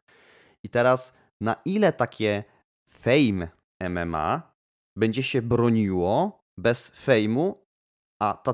I 0.64 0.70
teraz 0.70 1.14
na 1.42 1.56
ile 1.66 1.94
takie 1.94 2.44
fame 2.90 3.48
MMA 3.90 4.52
będzie 4.98 5.24
się 5.24 5.42
broniło 5.42 6.40
bez 6.60 6.90
fejmu, 6.90 7.66
a, 8.22 8.34
ta, 8.34 8.54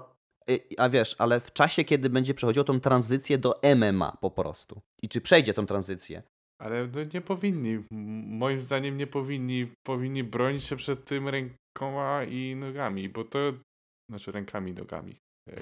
a 0.77 0.89
wiesz, 0.89 1.15
ale 1.19 1.39
w 1.39 1.53
czasie, 1.53 1.83
kiedy 1.83 2.09
będzie 2.09 2.33
przechodziło 2.33 2.63
tą 2.63 2.79
tranzycję 2.79 3.37
do 3.37 3.61
MMA 3.75 4.17
po 4.21 4.31
prostu. 4.31 4.81
I 5.01 5.09
czy 5.09 5.21
przejdzie 5.21 5.53
tą 5.53 5.65
tranzycję? 5.65 6.23
Ale 6.63 6.87
no 6.87 6.99
nie 7.13 7.21
powinni. 7.21 7.83
Moim 8.27 8.59
zdaniem 8.59 8.97
nie 8.97 9.07
powinni. 9.07 9.67
Powinni 9.87 10.23
bronić 10.23 10.63
się 10.63 10.75
przed 10.75 11.05
tym 11.05 11.29
rękoma 11.29 12.23
i 12.23 12.55
nogami, 12.55 13.09
bo 13.09 13.23
to. 13.23 13.39
Znaczy 14.09 14.31
rękami 14.31 14.71
i 14.71 14.73
nogami. 14.73 15.15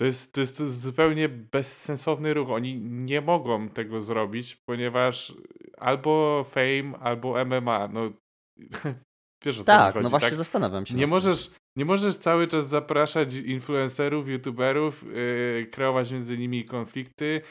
To 0.00 0.04
jest, 0.06 0.32
to 0.32 0.40
jest 0.40 0.58
to 0.58 0.68
zupełnie 0.68 1.28
bezsensowny 1.28 2.34
ruch. 2.34 2.50
Oni 2.50 2.80
nie 2.80 3.20
mogą 3.20 3.68
tego 3.68 4.00
zrobić, 4.00 4.56
ponieważ 4.68 5.34
albo 5.78 6.44
Fame, 6.50 6.98
albo 7.00 7.44
MMA. 7.44 7.88
No, 7.88 8.10
wiesz 9.44 9.58
o 9.58 9.60
co 9.60 9.64
Tak, 9.64 9.94
chodzi, 9.94 10.02
no 10.02 10.10
właśnie 10.10 10.28
tak? 10.28 10.36
zastanawiam 10.36 10.86
się. 10.86 10.94
Nie 10.94 11.06
możesz, 11.06 11.50
nie 11.76 11.84
możesz 11.84 12.16
cały 12.16 12.48
czas 12.48 12.68
zapraszać 12.68 13.34
influencerów, 13.34 14.28
youtuberów, 14.28 15.02
yy, 15.02 15.66
kreować 15.72 16.12
między 16.12 16.38
nimi 16.38 16.64
konflikty 16.64 17.42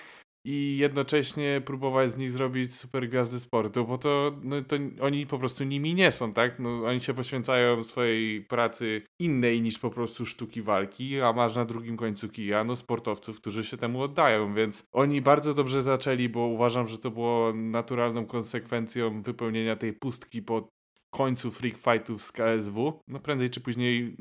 i 0.45 0.77
jednocześnie 0.77 1.61
próbować 1.65 2.11
z 2.11 2.17
nich 2.17 2.31
zrobić 2.31 2.75
super 2.75 3.09
gwiazdy 3.09 3.39
sportu, 3.39 3.85
bo 3.85 3.97
to, 3.97 4.31
no, 4.43 4.61
to 4.61 4.75
oni 5.01 5.27
po 5.27 5.39
prostu 5.39 5.63
nimi 5.63 5.95
nie 5.95 6.11
są, 6.11 6.33
tak? 6.33 6.59
No, 6.59 6.85
oni 6.85 6.99
się 6.99 7.13
poświęcają 7.13 7.83
swojej 7.83 8.41
pracy 8.41 9.01
innej 9.19 9.61
niż 9.61 9.79
po 9.79 9.89
prostu 9.89 10.25
sztuki 10.25 10.61
walki, 10.61 11.21
a 11.21 11.33
masz 11.33 11.55
na 11.55 11.65
drugim 11.65 11.97
końcu 11.97 12.29
kija 12.29 12.63
no, 12.63 12.75
sportowców, 12.75 13.41
którzy 13.41 13.65
się 13.65 13.77
temu 13.77 14.01
oddają, 14.01 14.53
więc 14.53 14.83
oni 14.91 15.21
bardzo 15.21 15.53
dobrze 15.53 15.81
zaczęli, 15.81 16.29
bo 16.29 16.39
uważam, 16.47 16.87
że 16.87 16.97
to 16.97 17.11
było 17.11 17.53
naturalną 17.53 18.25
konsekwencją 18.25 19.21
wypełnienia 19.21 19.75
tej 19.75 19.93
pustki 19.93 20.41
po 20.41 20.69
końcu 21.13 21.51
freak 21.51 21.77
fightów 21.77 22.23
z 22.23 22.31
KSW. 22.31 22.99
No 23.07 23.19
prędzej 23.19 23.49
czy 23.49 23.61
później 23.61 24.15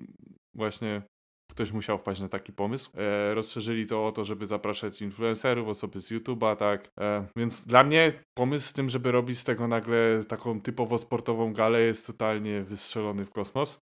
właśnie 0.55 1.03
ktoś 1.51 1.73
musiał 1.73 1.99
wpaść 1.99 2.21
na 2.21 2.29
taki 2.29 2.53
pomysł. 2.53 2.91
E, 2.97 3.35
rozszerzyli 3.35 3.87
to 3.87 4.07
o 4.07 4.13
to, 4.13 4.25
żeby 4.25 4.47
zapraszać 4.47 5.03
influencerów, 5.03 5.69
osoby 5.69 6.01
z 6.01 6.11
YouTube'a, 6.11 6.57
tak. 6.57 6.89
E, 7.01 7.27
więc 7.37 7.67
dla 7.67 7.85
mnie 7.85 8.13
pomysł 8.39 8.69
z 8.69 8.73
tym, 8.73 8.89
żeby 8.89 9.13
robić 9.13 9.39
z 9.39 9.45
tego 9.45 9.69
nagle 9.69 10.21
taką 10.29 10.61
typowo 10.61 10.99
sportową 10.99 11.53
galę 11.53 11.81
jest 11.81 12.07
totalnie 12.07 12.63
wystrzelony 12.63 13.25
w 13.25 13.31
kosmos. 13.31 13.79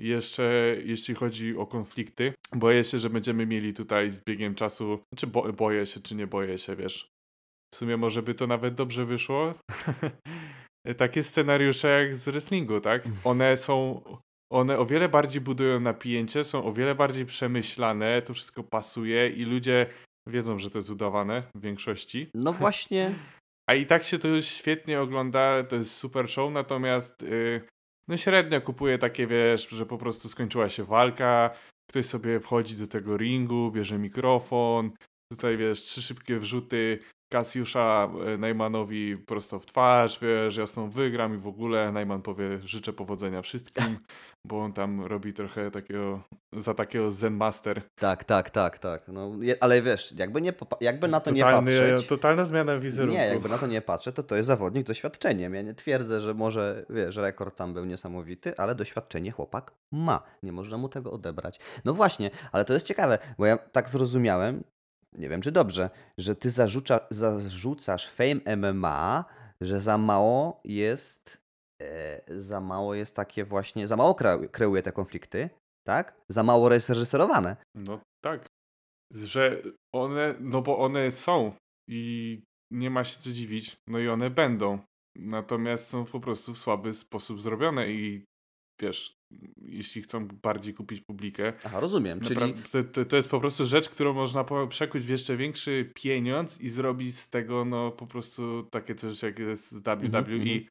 I 0.00 0.08
Jeszcze 0.08 0.76
jeśli 0.84 1.14
chodzi 1.14 1.56
o 1.56 1.66
konflikty, 1.66 2.32
boję 2.52 2.84
się, 2.84 2.98
że 2.98 3.10
będziemy 3.10 3.46
mieli 3.46 3.74
tutaj 3.74 4.10
z 4.10 4.24
biegiem 4.24 4.54
czasu, 4.54 4.98
znaczy 5.12 5.26
bo, 5.26 5.52
boję 5.52 5.86
się, 5.86 6.00
czy 6.00 6.14
nie 6.14 6.26
boję 6.26 6.58
się, 6.58 6.76
wiesz. 6.76 7.08
W 7.74 7.76
sumie 7.76 7.96
może 7.96 8.22
by 8.22 8.34
to 8.34 8.46
nawet 8.46 8.74
dobrze 8.74 9.06
wyszło. 9.06 9.54
Takie 10.96 11.22
scenariusze 11.22 11.88
jak 11.88 12.16
z 12.16 12.24
wrestlingu, 12.24 12.80
tak? 12.80 13.02
One 13.24 13.56
są, 13.56 14.02
one 14.50 14.78
o 14.78 14.86
wiele 14.86 15.08
bardziej 15.08 15.40
budują 15.40 15.80
napięcie, 15.80 16.44
są 16.44 16.64
o 16.64 16.72
wiele 16.72 16.94
bardziej 16.94 17.26
przemyślane, 17.26 18.22
to 18.22 18.34
wszystko 18.34 18.62
pasuje 18.62 19.30
i 19.30 19.44
ludzie 19.44 19.86
wiedzą, 20.28 20.58
że 20.58 20.70
to 20.70 20.78
jest 20.78 20.90
udawane 20.90 21.42
w 21.54 21.60
większości. 21.60 22.30
No 22.34 22.52
właśnie, 22.62 23.14
A 23.68 23.74
i 23.74 23.86
tak 23.86 24.02
się 24.02 24.18
to 24.18 24.42
świetnie 24.42 25.00
ogląda, 25.00 25.64
to 25.64 25.76
jest 25.76 25.96
super 25.96 26.30
show, 26.30 26.52
natomiast 26.52 27.22
yy, 27.22 27.62
no 28.08 28.16
średnio 28.16 28.60
kupuję 28.60 28.98
takie, 28.98 29.26
wiesz, 29.26 29.68
że 29.68 29.86
po 29.86 29.98
prostu 29.98 30.28
skończyła 30.28 30.68
się 30.68 30.84
walka, 30.84 31.50
ktoś 31.90 32.06
sobie 32.06 32.40
wchodzi 32.40 32.76
do 32.76 32.86
tego 32.86 33.16
ringu, 33.16 33.70
bierze 33.70 33.98
mikrofon, 33.98 34.90
tutaj 35.32 35.56
wiesz, 35.56 35.80
trzy 35.80 36.02
szybkie 36.02 36.38
wrzuty 36.38 36.98
Kasiusza 37.28 38.10
e, 38.26 38.38
Najmanowi 38.38 39.16
prosto 39.16 39.58
w 39.58 39.66
twarz, 39.66 40.20
wiesz, 40.20 40.56
jasną 40.56 40.90
wygram 40.90 41.34
i 41.34 41.38
w 41.38 41.46
ogóle 41.46 41.92
Najman 41.92 42.22
powie 42.22 42.58
życzę 42.58 42.92
powodzenia 42.92 43.42
wszystkim, 43.42 43.98
bo 44.44 44.62
on 44.62 44.72
tam 44.72 45.04
robi 45.04 45.32
trochę 45.32 45.70
takiego, 45.70 46.22
za 46.52 46.74
takiego 46.74 47.10
Zen 47.10 47.34
Master. 47.34 47.82
tak, 48.00 48.24
tak, 48.24 48.50
tak, 48.50 48.78
tak. 48.78 49.08
No, 49.08 49.32
ale 49.60 49.82
wiesz, 49.82 50.14
jakby, 50.18 50.42
nie, 50.42 50.52
jakby 50.80 51.08
na 51.08 51.20
to 51.20 51.30
nie 51.30 51.42
Totalny, 51.42 51.78
patrzeć... 51.80 52.06
totalna 52.06 52.44
zmiana 52.44 52.78
wizerunku. 52.78 53.18
Nie, 53.18 53.26
jakby 53.26 53.48
na 53.48 53.58
to 53.58 53.66
nie 53.66 53.80
patrzę, 53.82 54.12
to 54.12 54.22
to 54.22 54.36
jest 54.36 54.46
zawodnik 54.46 54.86
doświadczeniem. 54.86 55.54
Ja 55.54 55.62
nie 55.62 55.74
twierdzę, 55.74 56.20
że 56.20 56.34
może, 56.34 56.86
wiesz, 56.90 57.16
rekord 57.16 57.56
tam 57.56 57.74
był 57.74 57.84
niesamowity, 57.84 58.56
ale 58.56 58.74
doświadczenie 58.74 59.30
chłopak 59.30 59.72
ma. 59.92 60.22
Nie 60.42 60.52
można 60.52 60.78
mu 60.78 60.88
tego 60.88 61.12
odebrać. 61.12 61.60
No 61.84 61.94
właśnie, 61.94 62.30
ale 62.52 62.64
to 62.64 62.74
jest 62.74 62.86
ciekawe, 62.86 63.18
bo 63.38 63.46
ja 63.46 63.56
tak 63.56 63.88
zrozumiałem, 63.88 64.64
nie 65.18 65.28
wiem 65.28 65.40
czy 65.40 65.52
dobrze, 65.52 65.90
że 66.18 66.36
ty 66.36 66.50
zarzuca, 66.50 67.00
zarzucasz 67.10 68.08
Fame 68.08 68.56
MMA, 68.56 69.24
że 69.60 69.80
za 69.80 69.98
mało 69.98 70.60
jest, 70.64 71.38
e, 71.82 72.40
za 72.40 72.60
mało 72.60 72.94
jest 72.94 73.16
takie 73.16 73.44
właśnie, 73.44 73.88
za 73.88 73.96
mało 73.96 74.12
kreu- 74.12 74.48
kreuje 74.50 74.82
te 74.82 74.92
konflikty, 74.92 75.50
tak? 75.86 76.14
Za 76.28 76.42
mało 76.42 76.72
jest 76.72 76.88
reżyserowane. 76.88 77.56
No 77.74 78.00
tak. 78.24 78.46
Że 79.12 79.62
one, 79.94 80.34
no 80.40 80.62
bo 80.62 80.78
one 80.78 81.10
są 81.10 81.52
i 81.90 82.42
nie 82.72 82.90
ma 82.90 83.04
się 83.04 83.20
co 83.20 83.30
dziwić, 83.30 83.76
no 83.88 83.98
i 83.98 84.08
one 84.08 84.30
będą. 84.30 84.78
Natomiast 85.18 85.86
są 85.86 86.04
po 86.04 86.20
prostu 86.20 86.54
w 86.54 86.58
słaby 86.58 86.92
sposób 86.92 87.40
zrobione 87.40 87.88
i 87.90 88.24
wiesz, 88.80 89.15
jeśli 89.56 90.02
chcą 90.02 90.28
bardziej 90.28 90.74
kupić 90.74 91.00
publikę, 91.00 91.52
Aha, 91.64 91.80
rozumiem, 91.80 92.20
czyli... 92.20 92.54
To, 92.92 93.04
to, 93.04 93.16
jest 93.16 93.28
po 93.28 93.40
prostu 93.40 93.66
rzecz, 93.66 93.88
którą 93.88 94.12
można 94.12 94.44
przekuć 94.68 95.06
w 95.06 95.08
jeszcze 95.08 95.36
większy 95.36 95.92
pieniądz 95.94 96.60
i 96.60 96.68
zrobić 96.68 97.18
z 97.18 97.30
tego 97.30 97.64
no 97.64 97.90
po 97.90 98.06
prostu 98.06 98.62
takie 98.70 98.94
coś 98.94 99.22
jak 99.22 99.38
jest 99.38 99.70
z 99.70 99.80
WWE, 99.80 100.16
mhm. 100.16 100.64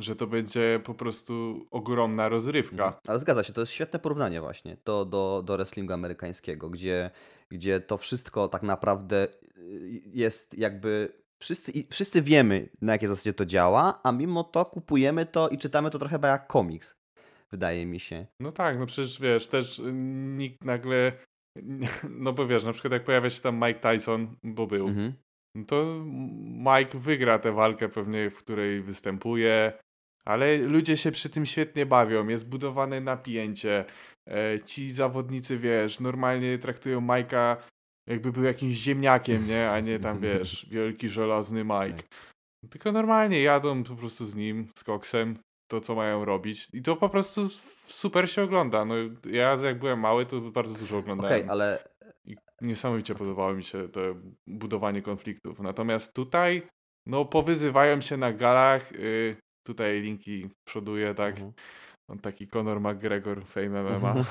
że 0.00 0.16
to 0.16 0.26
będzie 0.26 0.80
po 0.84 0.94
prostu 0.94 1.66
ogromna 1.70 2.28
rozrywka. 2.28 2.84
Mhm. 2.84 3.02
Ale 3.06 3.18
zgadza 3.18 3.42
się, 3.42 3.52
to 3.52 3.60
jest 3.60 3.72
świetne 3.72 3.98
porównanie 3.98 4.40
właśnie 4.40 4.76
to 4.84 5.04
do, 5.04 5.42
do 5.46 5.56
wrestlingu 5.56 5.92
amerykańskiego, 5.92 6.70
gdzie, 6.70 7.10
gdzie 7.50 7.80
to 7.80 7.98
wszystko 7.98 8.48
tak 8.48 8.62
naprawdę 8.62 9.28
y, 9.58 10.02
jest 10.06 10.58
jakby. 10.58 11.18
Wszyscy, 11.40 11.72
wszyscy 11.90 12.22
wiemy, 12.22 12.68
na 12.80 12.92
jakiej 12.92 13.08
zasadzie 13.08 13.32
to 13.32 13.46
działa, 13.46 14.00
a 14.02 14.12
mimo 14.12 14.44
to 14.44 14.64
kupujemy 14.64 15.26
to 15.26 15.48
i 15.48 15.58
czytamy 15.58 15.90
to 15.90 15.98
trochę 15.98 16.18
jak 16.22 16.46
komiks. 16.46 16.94
Wydaje 17.52 17.86
mi 17.86 18.00
się. 18.00 18.26
No 18.40 18.52
tak, 18.52 18.78
no 18.78 18.86
przecież 18.86 19.20
wiesz, 19.20 19.48
też 19.48 19.78
y, 19.78 19.92
nikt 20.36 20.64
nagle, 20.64 21.12
no 22.10 22.32
bo 22.32 22.46
wiesz, 22.46 22.64
na 22.64 22.72
przykład 22.72 22.92
jak 22.92 23.04
pojawia 23.04 23.30
się 23.30 23.40
tam 23.42 23.56
Mike 23.66 23.80
Tyson, 23.80 24.36
bo 24.44 24.66
był, 24.66 24.88
Mhm. 24.88 25.12
no 25.54 25.64
to 25.64 26.04
Mike 26.44 26.98
wygra 26.98 27.38
tę 27.38 27.52
walkę 27.52 27.88
pewnie, 27.88 28.30
w 28.30 28.38
której 28.38 28.82
występuje, 28.82 29.72
ale 30.24 30.56
ludzie 30.58 30.96
się 30.96 31.10
przy 31.10 31.28
tym 31.30 31.46
świetnie 31.46 31.86
bawią, 31.86 32.28
jest 32.28 32.48
budowane 32.48 33.00
napięcie, 33.00 33.84
e, 34.30 34.60
ci 34.60 34.90
zawodnicy, 34.90 35.58
wiesz, 35.58 36.00
normalnie 36.00 36.58
traktują 36.58 37.00
Majka 37.00 37.56
jakby 38.08 38.32
był 38.32 38.42
jakimś 38.42 38.74
ziemniakiem, 38.76 39.46
nie, 39.46 39.70
a 39.70 39.80
nie 39.80 39.98
tam, 39.98 40.20
wiesz, 40.26 40.66
wielki, 40.70 41.08
żelazny 41.08 41.64
Mike. 41.64 42.02
Tylko 42.70 42.92
normalnie 42.92 43.42
jadą 43.42 43.84
po 43.84 43.96
prostu 43.96 44.26
z 44.26 44.34
nim, 44.34 44.68
z 44.78 44.84
koksem, 44.84 45.38
to 45.68 45.80
co 45.80 45.94
mają 45.94 46.24
robić 46.24 46.68
i 46.72 46.82
to 46.82 46.96
po 46.96 47.08
prostu 47.08 47.48
super 47.84 48.30
się 48.30 48.42
ogląda. 48.42 48.84
No 48.84 48.94
ja 49.30 49.56
jak 49.64 49.78
byłem 49.78 50.00
mały, 50.00 50.26
to 50.26 50.40
bardzo 50.40 50.74
dużo 50.74 50.98
Okej, 50.98 51.12
oglądałem. 51.12 51.50
ale 51.50 51.88
I 52.24 52.36
niesamowicie 52.60 53.14
podobało 53.14 53.54
mi 53.54 53.64
się 53.64 53.88
to 53.88 54.00
budowanie 54.46 55.02
konfliktów. 55.02 55.60
Natomiast 55.60 56.14
tutaj, 56.14 56.62
no 57.06 57.24
powyzywają 57.24 58.00
się 58.00 58.16
na 58.16 58.32
galach. 58.32 58.92
y, 58.92 59.36
tutaj 59.66 60.00
linki 60.00 60.48
przoduje, 60.68 61.14
tak. 61.14 61.34
Mhm. 61.34 61.52
On 62.10 62.18
taki 62.18 62.48
Conor 62.48 62.80
McGregor, 62.80 63.44
Fame 63.44 63.82
MMA. 63.82 64.24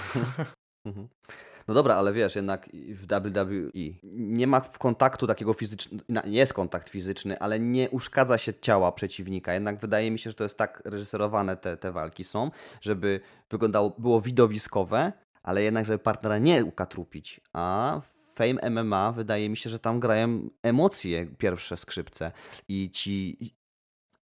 Mhm. 0.85 1.07
No 1.67 1.73
dobra, 1.73 1.95
ale 1.95 2.13
wiesz, 2.13 2.35
jednak 2.35 2.69
w 2.73 3.01
WWE 3.07 3.81
nie 4.13 4.47
ma 4.47 4.59
w 4.59 4.77
kontaktu 4.77 5.27
takiego 5.27 5.53
fizycznego, 5.53 6.03
jest 6.25 6.53
kontakt 6.53 6.89
fizyczny, 6.89 7.39
ale 7.39 7.59
nie 7.59 7.89
uszkadza 7.89 8.37
się 8.37 8.53
ciała 8.53 8.91
przeciwnika. 8.91 9.53
Jednak 9.53 9.79
wydaje 9.79 10.11
mi 10.11 10.19
się, 10.19 10.29
że 10.29 10.33
to 10.33 10.43
jest 10.43 10.57
tak 10.57 10.81
reżyserowane 10.85 11.57
te, 11.57 11.77
te 11.77 11.91
walki 11.91 12.23
są, 12.23 12.51
żeby 12.81 13.19
wyglądało, 13.49 13.95
było 13.97 14.21
widowiskowe, 14.21 15.13
ale 15.43 15.63
jednak, 15.63 15.85
żeby 15.85 15.99
partnera 15.99 16.37
nie 16.37 16.65
ukatrupić. 16.65 17.41
A 17.53 18.01
Fame 18.37 18.69
MMA 18.69 19.11
wydaje 19.11 19.49
mi 19.49 19.57
się, 19.57 19.69
że 19.69 19.79
tam 19.79 19.99
grają 19.99 20.49
emocje 20.63 21.25
pierwsze 21.25 21.77
skrzypce 21.77 22.31
i 22.67 22.89
ci 22.91 23.37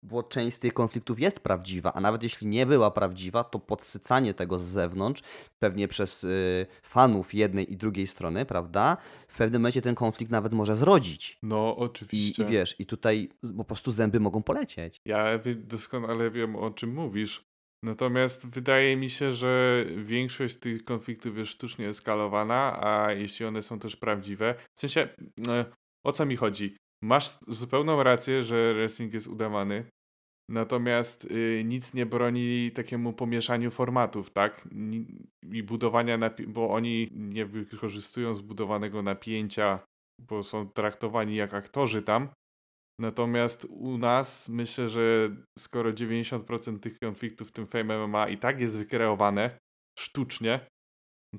bo 0.03 0.23
część 0.23 0.57
z 0.57 0.59
tych 0.59 0.75
konfliktów 0.75 1.21
jest 1.21 1.41
prawdziwa, 1.41 1.93
a 1.93 2.01
nawet 2.01 2.23
jeśli 2.23 2.47
nie 2.47 2.67
była 2.67 2.91
prawdziwa, 2.91 3.45
to 3.45 3.59
podsycanie 3.59 4.35
tego 4.35 4.59
z 4.59 4.63
zewnątrz, 4.63 5.23
pewnie 5.59 5.89
przez 5.89 6.25
y, 6.25 6.67
fanów 6.83 7.35
jednej 7.35 7.73
i 7.73 7.77
drugiej 7.77 8.07
strony, 8.07 8.45
prawda? 8.45 8.97
W 9.29 9.37
pewnym 9.37 9.63
momencie 9.63 9.83
ten 9.83 9.95
konflikt 9.95 10.33
nawet 10.33 10.53
może 10.53 10.77
zrodzić. 10.77 11.39
No 11.43 11.77
I, 11.79 11.83
oczywiście. 11.83 12.43
I 12.43 12.47
wiesz, 12.47 12.81
i 12.81 12.87
tutaj 12.87 13.29
po 13.57 13.65
prostu 13.65 13.91
zęby 13.91 14.21
mogą 14.21 14.43
polecieć. 14.43 14.97
Ja 15.07 15.39
doskonale 15.57 16.31
wiem 16.31 16.57
o 16.57 16.71
czym 16.71 16.95
mówisz. 16.95 17.45
Natomiast 17.85 18.47
wydaje 18.47 18.97
mi 18.97 19.11
się, 19.11 19.33
że 19.33 19.85
większość 19.97 20.57
tych 20.57 20.85
konfliktów 20.85 21.39
jest 21.39 21.51
sztucznie 21.51 21.89
eskalowana, 21.89 22.87
a 22.87 23.13
jeśli 23.13 23.47
one 23.47 23.63
są 23.63 23.79
też 23.79 23.97
prawdziwe, 23.97 24.55
w 24.75 24.81
sensie 24.81 25.09
e, 25.49 25.65
o 26.05 26.13
co 26.13 26.27
mi 26.27 26.37
chodzi? 26.37 26.77
Masz 27.03 27.39
zupełną 27.49 28.03
rację, 28.03 28.45
że 28.45 28.75
wrestling 28.75 29.15
jest 29.15 29.27
udawany, 29.27 29.85
natomiast 30.51 31.25
y, 31.25 31.63
nic 31.65 31.95
nie 31.95 32.07
broni 32.07 32.71
takiemu 32.71 33.13
pomieszaniu 33.13 33.71
formatów, 33.71 34.31
tak? 34.31 34.69
I 35.53 35.63
budowania, 35.63 36.19
bo 36.49 36.71
oni 36.71 37.09
nie 37.13 37.47
wykorzystują 37.47 38.35
zbudowanego 38.35 39.03
napięcia, 39.03 39.79
bo 40.21 40.43
są 40.43 40.69
traktowani 40.69 41.37
jak 41.37 41.55
aktorzy 41.55 42.03
tam, 42.03 42.29
Natomiast 43.01 43.65
u 43.65 43.99
nas 43.99 44.49
myślę, 44.49 44.89
że 44.89 45.31
skoro 45.59 45.91
90% 45.91 46.79
tych 46.79 46.99
konfliktów 46.99 47.49
w 47.49 47.53
tym 47.53 47.67
Fame 47.67 48.07
MMA 48.07 48.29
i 48.29 48.39
tak 48.39 48.61
jest 48.61 48.79
wykreowane 48.79 49.59
sztucznie, 49.99 50.67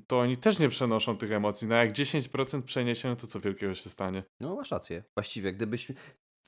to 0.06 0.20
oni 0.20 0.36
też 0.36 0.58
nie 0.58 0.68
przenoszą 0.68 1.16
tych 1.18 1.32
emocji. 1.32 1.68
No 1.68 1.74
jak 1.74 1.92
10% 1.92 2.62
przeniesiemy, 2.62 3.16
to 3.16 3.26
co 3.26 3.40
wielkiego 3.40 3.74
się 3.74 3.90
stanie? 3.90 4.22
No 4.40 4.56
masz 4.56 4.70
rację. 4.70 5.04
Właściwie, 5.16 5.52
gdybyśmy... 5.52 5.94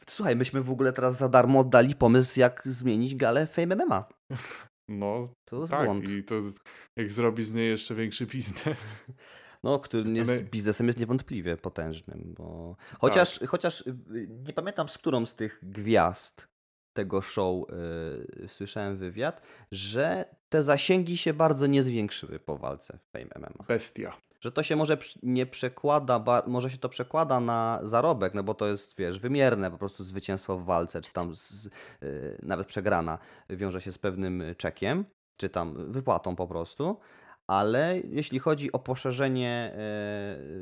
Słuchaj, 0.09 0.37
myśmy 0.37 0.62
w 0.62 0.71
ogóle 0.71 0.93
teraz 0.93 1.19
za 1.19 1.29
darmo 1.29 1.59
oddali 1.61 1.95
pomysł, 1.95 2.41
jak 2.41 2.62
zmienić 2.65 3.15
galę 3.15 3.47
Fame 3.47 3.76
MMA. 3.76 4.05
No, 4.88 5.29
To 5.49 5.61
jest 5.61 5.71
tak. 5.71 5.85
błąd. 5.85 6.09
I 6.09 6.25
to 6.25 6.35
jak 6.97 7.12
zrobi 7.12 7.43
z 7.43 7.55
niej 7.55 7.69
jeszcze 7.71 7.95
większy 7.95 8.26
biznes. 8.26 9.05
No, 9.65 9.79
który 9.79 10.11
jest 10.11 10.31
Ale- 10.31 10.43
biznesem 10.43 10.87
jest 10.87 10.99
niewątpliwie 10.99 11.57
potężnym, 11.57 12.35
bo 12.38 12.76
chociaż, 13.00 13.41
chociaż 13.49 13.87
y, 13.87 13.95
nie 14.47 14.53
pamiętam 14.53 14.88
z 14.88 14.99
którą 14.99 15.26
z 15.26 15.35
tych 15.37 15.61
gwiazd 15.62 16.49
tego 16.97 17.23
show 17.23 17.65
y, 18.45 18.49
słyszałem 18.49 18.97
wywiad, 18.97 19.43
że 19.73 20.25
te 20.49 20.62
zasięgi 20.62 21.17
się 21.17 21.35
bardzo 21.35 21.67
nie 21.67 21.83
zwiększyły 21.83 22.38
po 22.38 22.57
walce 22.57 22.99
w 22.99 23.12
Fame 23.12 23.31
MMA. 23.37 23.65
Bestia. 23.69 24.17
Że 24.41 24.53
to 24.53 24.62
się 24.62 24.76
może 24.76 24.99
nie 25.23 25.47
przekłada, 25.47 26.25
może 26.47 26.71
się 26.71 26.79
to 26.79 26.88
przekłada 26.88 27.41
na 27.41 27.81
zarobek, 27.83 28.35
no 28.35 28.43
bo 28.43 28.55
to 28.55 28.67
jest, 28.67 28.97
wiesz, 28.99 29.19
wymierne 29.19 29.71
po 29.71 29.79
prostu 29.79 30.05
zwycięstwo 30.05 30.59
w 30.59 30.65
walce, 30.65 31.00
czy 31.00 31.12
tam 31.12 31.35
z, 31.35 31.67
y, 32.03 32.38
nawet 32.43 32.67
przegrana 32.67 33.19
wiąże 33.50 33.81
się 33.81 33.93
z 33.93 33.99
pewnym 33.99 34.45
czekiem, 34.57 35.05
czy 35.37 35.49
tam 35.49 35.93
wypłatą 35.93 36.37
po 36.37 36.47
prostu. 36.47 36.97
Ale 37.47 38.00
jeśli 38.05 38.38
chodzi 38.38 38.73
o 38.73 38.79
poszerzenie 38.79 39.73
e, 39.75 39.79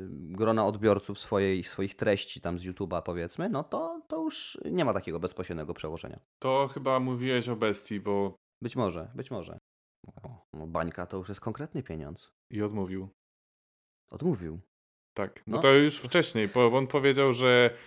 grona 0.09 0.65
odbiorców 0.65 1.19
swojej, 1.19 1.63
swoich 1.63 1.95
treści 1.95 2.41
tam 2.41 2.59
z 2.59 2.63
YouTube'a 2.63 3.01
powiedzmy, 3.01 3.49
no 3.49 3.63
to 3.63 3.94
już 4.25 4.57
nie 4.71 4.85
ma 4.85 4.93
takiego 4.93 5.19
bezpośredniego 5.19 5.73
przełożenia. 5.73 6.19
To 6.39 6.67
chyba 6.73 6.99
mówiłeś 6.99 7.49
o 7.49 7.55
bestii, 7.55 7.99
bo 7.99 8.35
Być 8.61 8.75
może, 8.75 9.11
być 9.15 9.31
może. 9.31 9.57
O, 10.23 10.45
no 10.53 10.67
bańka 10.67 11.05
to 11.05 11.17
już 11.17 11.29
jest 11.29 11.41
konkretny 11.41 11.83
pieniądz. 11.83 12.31
i 12.51 12.61
odmówił. 12.61 13.09
Odmówił. 14.11 14.59
Tak. 15.13 15.43
No 15.47 15.55
No. 15.55 15.61
to 15.61 15.73
już 15.73 15.99
wcześniej, 15.99 16.47
bo 16.47 16.67
on 16.77 16.87
powiedział, 16.87 17.33
że 17.33 17.77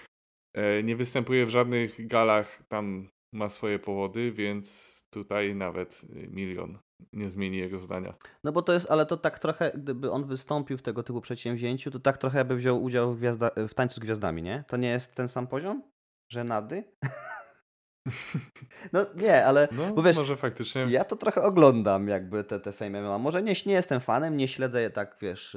e, 0.54 0.82
nie 0.82 0.96
występuje 0.96 1.46
w 1.46 1.50
żadnych 1.50 2.06
galach, 2.06 2.62
tam 2.68 3.08
ma 3.32 3.48
swoje 3.48 3.78
powody, 3.78 4.32
więc 4.32 5.02
tutaj 5.10 5.54
nawet 5.54 6.02
e, 6.16 6.26
milion 6.26 6.78
nie 7.12 7.30
zmieni 7.30 7.58
jego 7.58 7.78
zdania. 7.78 8.14
No 8.44 8.52
bo 8.52 8.62
to 8.62 8.72
jest, 8.72 8.90
ale 8.90 9.06
to 9.06 9.16
tak 9.16 9.38
trochę, 9.38 9.72
gdyby 9.74 10.10
on 10.10 10.24
wystąpił 10.24 10.78
w 10.78 10.82
tego 10.82 11.02
typu 11.02 11.20
przedsięwzięciu, 11.20 11.90
to 11.90 11.98
tak 12.00 12.18
trochę 12.18 12.44
by 12.44 12.56
wziął 12.56 12.82
udział 12.82 13.12
w, 13.12 13.18
gwiazda, 13.18 13.50
w 13.68 13.74
tańcu 13.74 13.94
z 13.94 13.98
gwiazdami, 13.98 14.42
nie? 14.42 14.64
To 14.68 14.76
nie 14.76 14.88
jest 14.88 15.14
ten 15.14 15.28
sam 15.28 15.46
poziom? 15.46 15.82
Że 16.28 16.44
nady? 16.44 16.84
no 18.92 19.06
nie, 19.16 19.46
ale 19.46 19.68
No, 19.72 19.94
Bo 19.94 20.02
wiesz, 20.02 20.16
może 20.16 20.36
faktycznie. 20.36 20.84
ja 20.88 21.04
to 21.04 21.16
trochę 21.16 21.42
oglądam 21.42 22.08
jakby 22.08 22.44
te, 22.44 22.60
te 22.60 22.72
Fame 22.72 23.02
MMA. 23.02 23.18
Może 23.18 23.42
nie, 23.42 23.54
nie 23.66 23.72
jestem 23.72 24.00
fanem, 24.00 24.36
nie 24.36 24.48
śledzę 24.48 24.82
je 24.82 24.90
tak, 24.90 25.16
wiesz, 25.20 25.56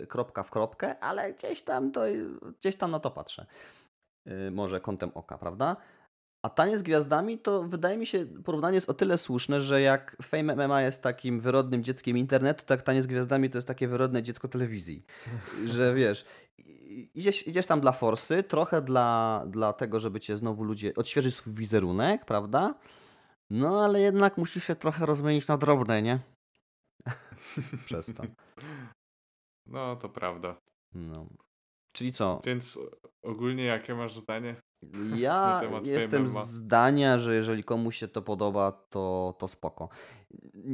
yy, 0.00 0.06
kropka 0.06 0.42
w 0.42 0.50
kropkę, 0.50 0.98
ale 0.98 1.32
gdzieś 1.32 1.62
tam 1.62 1.92
to, 1.92 2.02
gdzieś 2.60 2.76
tam 2.76 2.90
na 2.90 3.00
to 3.00 3.10
patrzę. 3.10 3.46
Yy, 4.26 4.50
może 4.50 4.80
kątem 4.80 5.10
oka, 5.14 5.38
prawda? 5.38 5.76
A 6.46 6.50
tanie 6.50 6.78
z 6.78 6.82
gwiazdami 6.82 7.38
to 7.38 7.62
wydaje 7.62 7.98
mi 7.98 8.06
się, 8.06 8.26
porównanie 8.44 8.74
jest 8.74 8.90
o 8.90 8.94
tyle 8.94 9.18
słuszne, 9.18 9.60
że 9.60 9.82
jak 9.82 10.16
Fame 10.22 10.66
MMA 10.66 10.82
jest 10.82 11.02
takim 11.02 11.40
wyrodnym 11.40 11.84
dzieckiem 11.84 12.18
internetu, 12.18 12.64
tak 12.66 12.82
tanie 12.82 13.02
z 13.02 13.06
gwiazdami 13.06 13.50
to 13.50 13.58
jest 13.58 13.68
takie 13.68 13.88
wyrodne 13.88 14.22
dziecko 14.22 14.48
telewizji. 14.48 15.04
Że 15.64 15.94
wiesz, 15.94 16.24
idziesz, 16.90 17.46
idziesz 17.46 17.66
tam 17.66 17.80
dla 17.80 17.92
forsy, 17.92 18.42
trochę 18.42 18.82
dla, 18.82 19.42
dla 19.46 19.72
tego, 19.72 20.00
żeby 20.00 20.20
cię 20.20 20.36
znowu 20.36 20.64
ludzie, 20.64 20.94
odświeżyć 20.94 21.34
swój 21.34 21.52
wizerunek, 21.52 22.24
prawda? 22.24 22.74
No 23.50 23.84
ale 23.84 24.00
jednak 24.00 24.38
musisz 24.38 24.64
się 24.64 24.74
trochę 24.74 25.06
rozmienić 25.06 25.48
na 25.48 25.56
drobne, 25.56 26.02
nie? 26.02 26.20
Przez 27.86 28.14
to. 28.14 28.22
No, 29.66 29.96
to 29.96 30.08
prawda. 30.08 30.56
No. 30.94 31.26
Czyli 31.92 32.12
co? 32.12 32.40
Więc 32.44 32.78
ogólnie 33.22 33.64
jakie 33.64 33.94
masz 33.94 34.18
zdanie? 34.18 34.56
Ja 35.16 35.62
jestem 35.84 36.26
zdania, 36.26 37.18
że 37.18 37.34
jeżeli 37.34 37.64
komuś 37.64 37.96
się 37.96 38.08
to 38.08 38.22
podoba, 38.22 38.72
to, 38.72 39.34
to 39.38 39.48
spoko. 39.48 39.88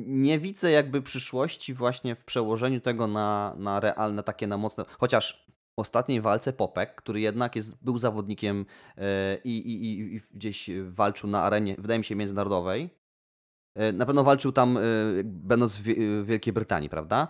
Nie 0.06 0.38
widzę 0.38 0.70
jakby 0.70 1.02
przyszłości 1.02 1.74
właśnie 1.74 2.14
w 2.14 2.24
przełożeniu 2.24 2.80
tego 2.80 3.06
na, 3.06 3.54
na 3.58 3.80
realne, 3.80 4.22
takie 4.22 4.46
na 4.46 4.56
mocne. 4.56 4.84
Chociaż 4.98 5.46
ostatniej 5.76 6.20
walce 6.20 6.52
Popek, 6.52 6.94
który 6.94 7.20
jednak 7.20 7.56
jest, 7.56 7.84
był 7.84 7.98
zawodnikiem 7.98 8.66
e, 8.96 9.36
i, 9.44 9.56
i, 9.58 10.00
i, 10.16 10.20
gdzieś 10.34 10.70
walczył 10.88 11.30
na 11.30 11.42
arenie, 11.42 11.74
wydaje 11.78 11.98
mi 11.98 12.04
się, 12.04 12.16
międzynarodowej. 12.16 12.90
E, 13.74 13.92
Na 13.92 14.06
pewno 14.06 14.24
walczył 14.24 14.52
tam, 14.52 14.76
e, 14.76 14.80
będąc 15.24 15.76
w 15.76 15.82
Wie- 15.82 16.22
w 16.22 16.26
Wielkiej 16.26 16.52
Brytanii, 16.52 16.88
prawda? 16.88 17.28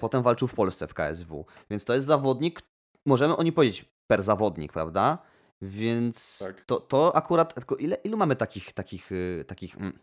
Potem 0.00 0.22
walczył 0.22 0.48
w 0.48 0.54
Polsce 0.54 0.86
w 0.86 0.94
KSW. 0.94 1.46
Więc 1.70 1.84
to 1.84 1.94
jest 1.94 2.06
zawodnik, 2.06 2.62
możemy 3.06 3.36
o 3.36 3.42
nim 3.42 3.54
powiedzieć, 3.54 3.84
per 4.06 4.22
zawodnik, 4.22 4.72
prawda? 4.72 5.18
Więc 5.62 6.38
Tak. 6.46 6.64
to, 6.64 6.80
to 6.80 7.16
akurat, 7.16 7.54
tylko 7.54 7.76
ile, 7.76 7.96
ilu 7.96 8.16
mamy 8.16 8.36
takich, 8.36 8.72
takich, 8.72 9.10
takich 9.46 9.76
mm, 9.78 9.98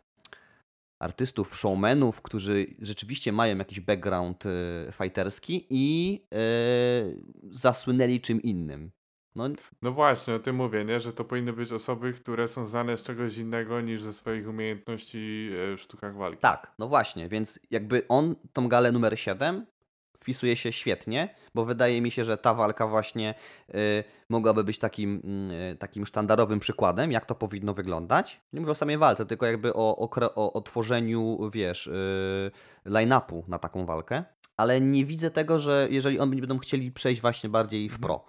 artystów, 1.04 1.56
showmenów, 1.58 2.22
którzy 2.22 2.66
rzeczywiście 2.80 3.32
mają 3.32 3.58
jakiś 3.58 3.80
background 3.80 4.46
y, 4.46 4.50
fighterski 4.92 5.68
i 5.70 6.20
y, 6.34 7.24
zasłynęli 7.52 8.22
czym 8.22 8.42
innym? 8.42 8.92
No 9.36 9.50
No 9.82 9.92
właśnie, 9.92 10.36
o 10.36 10.40
tym 10.40 10.56
mówię, 10.56 10.86
nie? 10.86 11.00
że 11.00 11.14
to 11.14 11.24
powinny 11.26 11.54
być 11.54 11.72
osoby, 11.72 12.14
które 12.14 12.48
są 12.48 12.66
znane 12.66 12.98
z 12.98 13.04
czegoś 13.04 13.38
innego 13.38 13.82
niż 13.82 14.02
ze 14.02 14.14
swoich 14.14 14.48
umiejętności 14.48 15.50
e, 15.74 15.78
w 15.78 15.82
sztukach 15.82 16.16
walki. 16.16 16.42
tak, 16.42 16.74
no 16.80 16.88
właśnie, 16.88 17.30
więc 17.30 17.60
jakby 17.72 18.08
on 18.08 18.36
tą 18.54 18.68
galę 18.68 18.92
numer 18.92 19.20
7 19.20 19.66
wpisuje 20.24 20.56
się 20.56 20.72
świetnie, 20.72 21.36
bo 21.56 21.66
wydaje 21.66 22.02
mi 22.02 22.12
się, 22.12 22.24
że 22.24 22.38
ta 22.38 22.54
walka 22.54 22.88
właśnie 22.88 23.36
y, 23.70 24.04
mogłaby 24.30 24.64
być 24.64 24.80
takim, 24.80 25.22
y, 25.52 25.76
takim 25.80 26.06
sztandarowym 26.06 26.60
przykładem, 26.60 27.12
jak 27.12 27.26
to 27.26 27.36
powinno 27.36 27.74
wyglądać. 27.74 28.42
Nie 28.54 28.60
mówię 28.60 28.72
o 28.72 28.76
samej 28.76 28.98
walce, 28.98 29.26
tylko 29.26 29.46
jakby 29.46 29.74
o, 29.74 29.98
o, 29.98 30.10
o, 30.36 30.54
o 30.54 30.62
tworzeniu, 30.62 31.50
wiesz, 31.54 31.88
y, 31.88 32.52
line-upu 32.86 33.44
na 33.48 33.60
taką 33.60 33.86
walkę. 33.86 34.24
Ale 34.58 34.82
nie 34.82 35.06
widzę 35.06 35.32
tego, 35.32 35.60
że 35.60 35.88
jeżeli 35.90 36.20
oni 36.20 36.42
będą 36.42 36.60
chcieli 36.60 36.92
przejść 36.92 37.22
właśnie 37.22 37.50
bardziej 37.50 37.90
w 37.90 38.00
pro. 38.00 38.26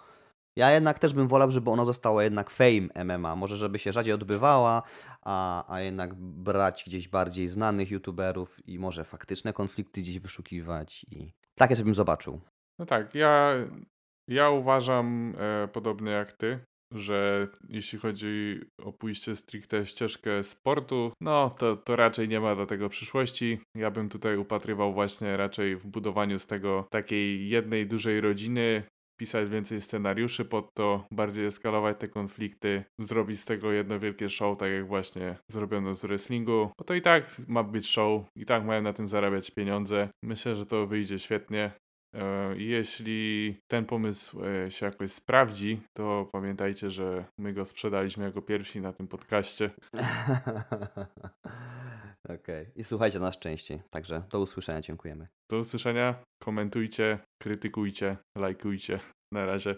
Ja 0.57 0.71
jednak 0.71 0.99
też 0.99 1.15
bym 1.15 1.29
wolał, 1.29 1.51
żeby 1.51 1.71
ona 1.71 1.85
została 1.85 2.25
jednak 2.25 2.51
fame 2.51 3.05
MMA. 3.05 3.37
Może 3.37 3.57
żeby 3.57 3.79
się 3.79 3.93
rzadziej 3.93 4.15
odbywała, 4.15 4.83
a, 5.23 5.65
a 5.75 5.81
jednak 5.81 6.15
brać 6.15 6.85
gdzieś 6.87 7.09
bardziej 7.09 7.49
znanych 7.49 7.91
youtuberów 7.91 8.69
i 8.69 8.79
może 8.79 9.05
faktyczne 9.05 9.53
konflikty 9.53 10.01
gdzieś 10.01 10.19
wyszukiwać. 10.19 11.07
I 11.11 11.33
takie 11.59 11.77
sobie 11.77 11.85
bym 11.85 11.95
zobaczył. 11.95 12.41
No 12.79 12.87
tak, 12.87 13.15
ja, 13.15 13.55
ja 14.29 14.51
uważam 14.51 15.35
e, 15.39 15.69
podobnie 15.69 16.11
jak 16.11 16.33
ty, 16.33 16.59
że 16.95 17.49
jeśli 17.69 17.99
chodzi 17.99 18.61
o 18.83 18.93
pójście 18.93 19.37
stricte 19.37 19.87
ścieżkę 19.87 20.43
sportu, 20.43 21.13
no 21.21 21.51
to, 21.51 21.77
to 21.77 21.97
raczej 21.97 22.29
nie 22.29 22.41
ma 22.41 22.57
do 22.57 22.67
tego 22.67 22.89
przyszłości. 22.89 23.59
Ja 23.77 23.91
bym 23.91 24.09
tutaj 24.09 24.37
upatrywał 24.37 24.93
właśnie 24.93 25.37
raczej 25.37 25.77
w 25.77 25.87
budowaniu 25.87 26.39
z 26.39 26.47
tego 26.47 26.87
takiej 26.91 27.49
jednej 27.49 27.87
dużej 27.87 28.21
rodziny, 28.21 28.83
pisać 29.17 29.49
więcej 29.49 29.81
scenariuszy 29.81 30.45
pod 30.45 30.75
to, 30.75 31.07
bardziej 31.11 31.47
eskalować 31.47 31.97
te 31.99 32.09
konflikty, 32.09 32.85
zrobić 32.99 33.41
z 33.41 33.45
tego 33.45 33.73
jedno 33.73 34.01
wielkie 34.01 34.31
show, 34.31 34.59
tak 34.59 34.73
jak 34.73 34.87
właśnie 34.87 35.37
zrobiono 35.51 35.95
z 35.95 36.05
wrestlingu, 36.05 36.71
bo 36.79 36.85
to 36.85 36.95
i 36.95 37.03
tak 37.03 37.27
ma 37.49 37.63
być 37.63 37.91
show, 37.91 38.23
i 38.37 38.47
tak 38.47 38.65
mają 38.65 38.83
na 38.83 38.93
tym 38.93 39.09
zarabiać 39.09 39.51
pieniądze. 39.51 40.09
Myślę, 40.25 40.57
że 40.57 40.67
to 40.67 40.87
wyjdzie 40.87 41.19
świetnie. 41.19 41.71
E, 42.15 42.55
Jeśli 42.57 43.57
ten 43.71 43.85
pomysł 43.85 44.41
e, 44.45 44.71
się 44.71 44.87
jakoś 44.87 45.13
sprawdzi, 45.13 45.81
to 45.97 46.29
pamiętajcie, 46.33 46.91
że 46.91 47.25
my 47.39 47.53
go 47.53 47.65
sprzedaliśmy 47.65 48.25
jako 48.25 48.43
pierwsi 48.43 48.81
na 48.81 48.93
tym 48.93 49.09
podcaście. 49.09 49.71
Okej. 52.29 52.67
I 52.77 52.85
słuchajcie 52.85 53.21
nas 53.21 53.39
częściej. 53.39 53.83
Także 53.91 54.23
do 54.31 54.41
usłyszenia. 54.41 54.81
Dziękujemy. 54.81 55.29
Do 55.51 55.59
usłyszenia, 55.59 56.25
komentujcie, 56.43 57.19
krytykujcie, 57.43 58.17
lajkujcie. 58.39 59.01
Na 59.33 59.47
razie. 59.47 59.77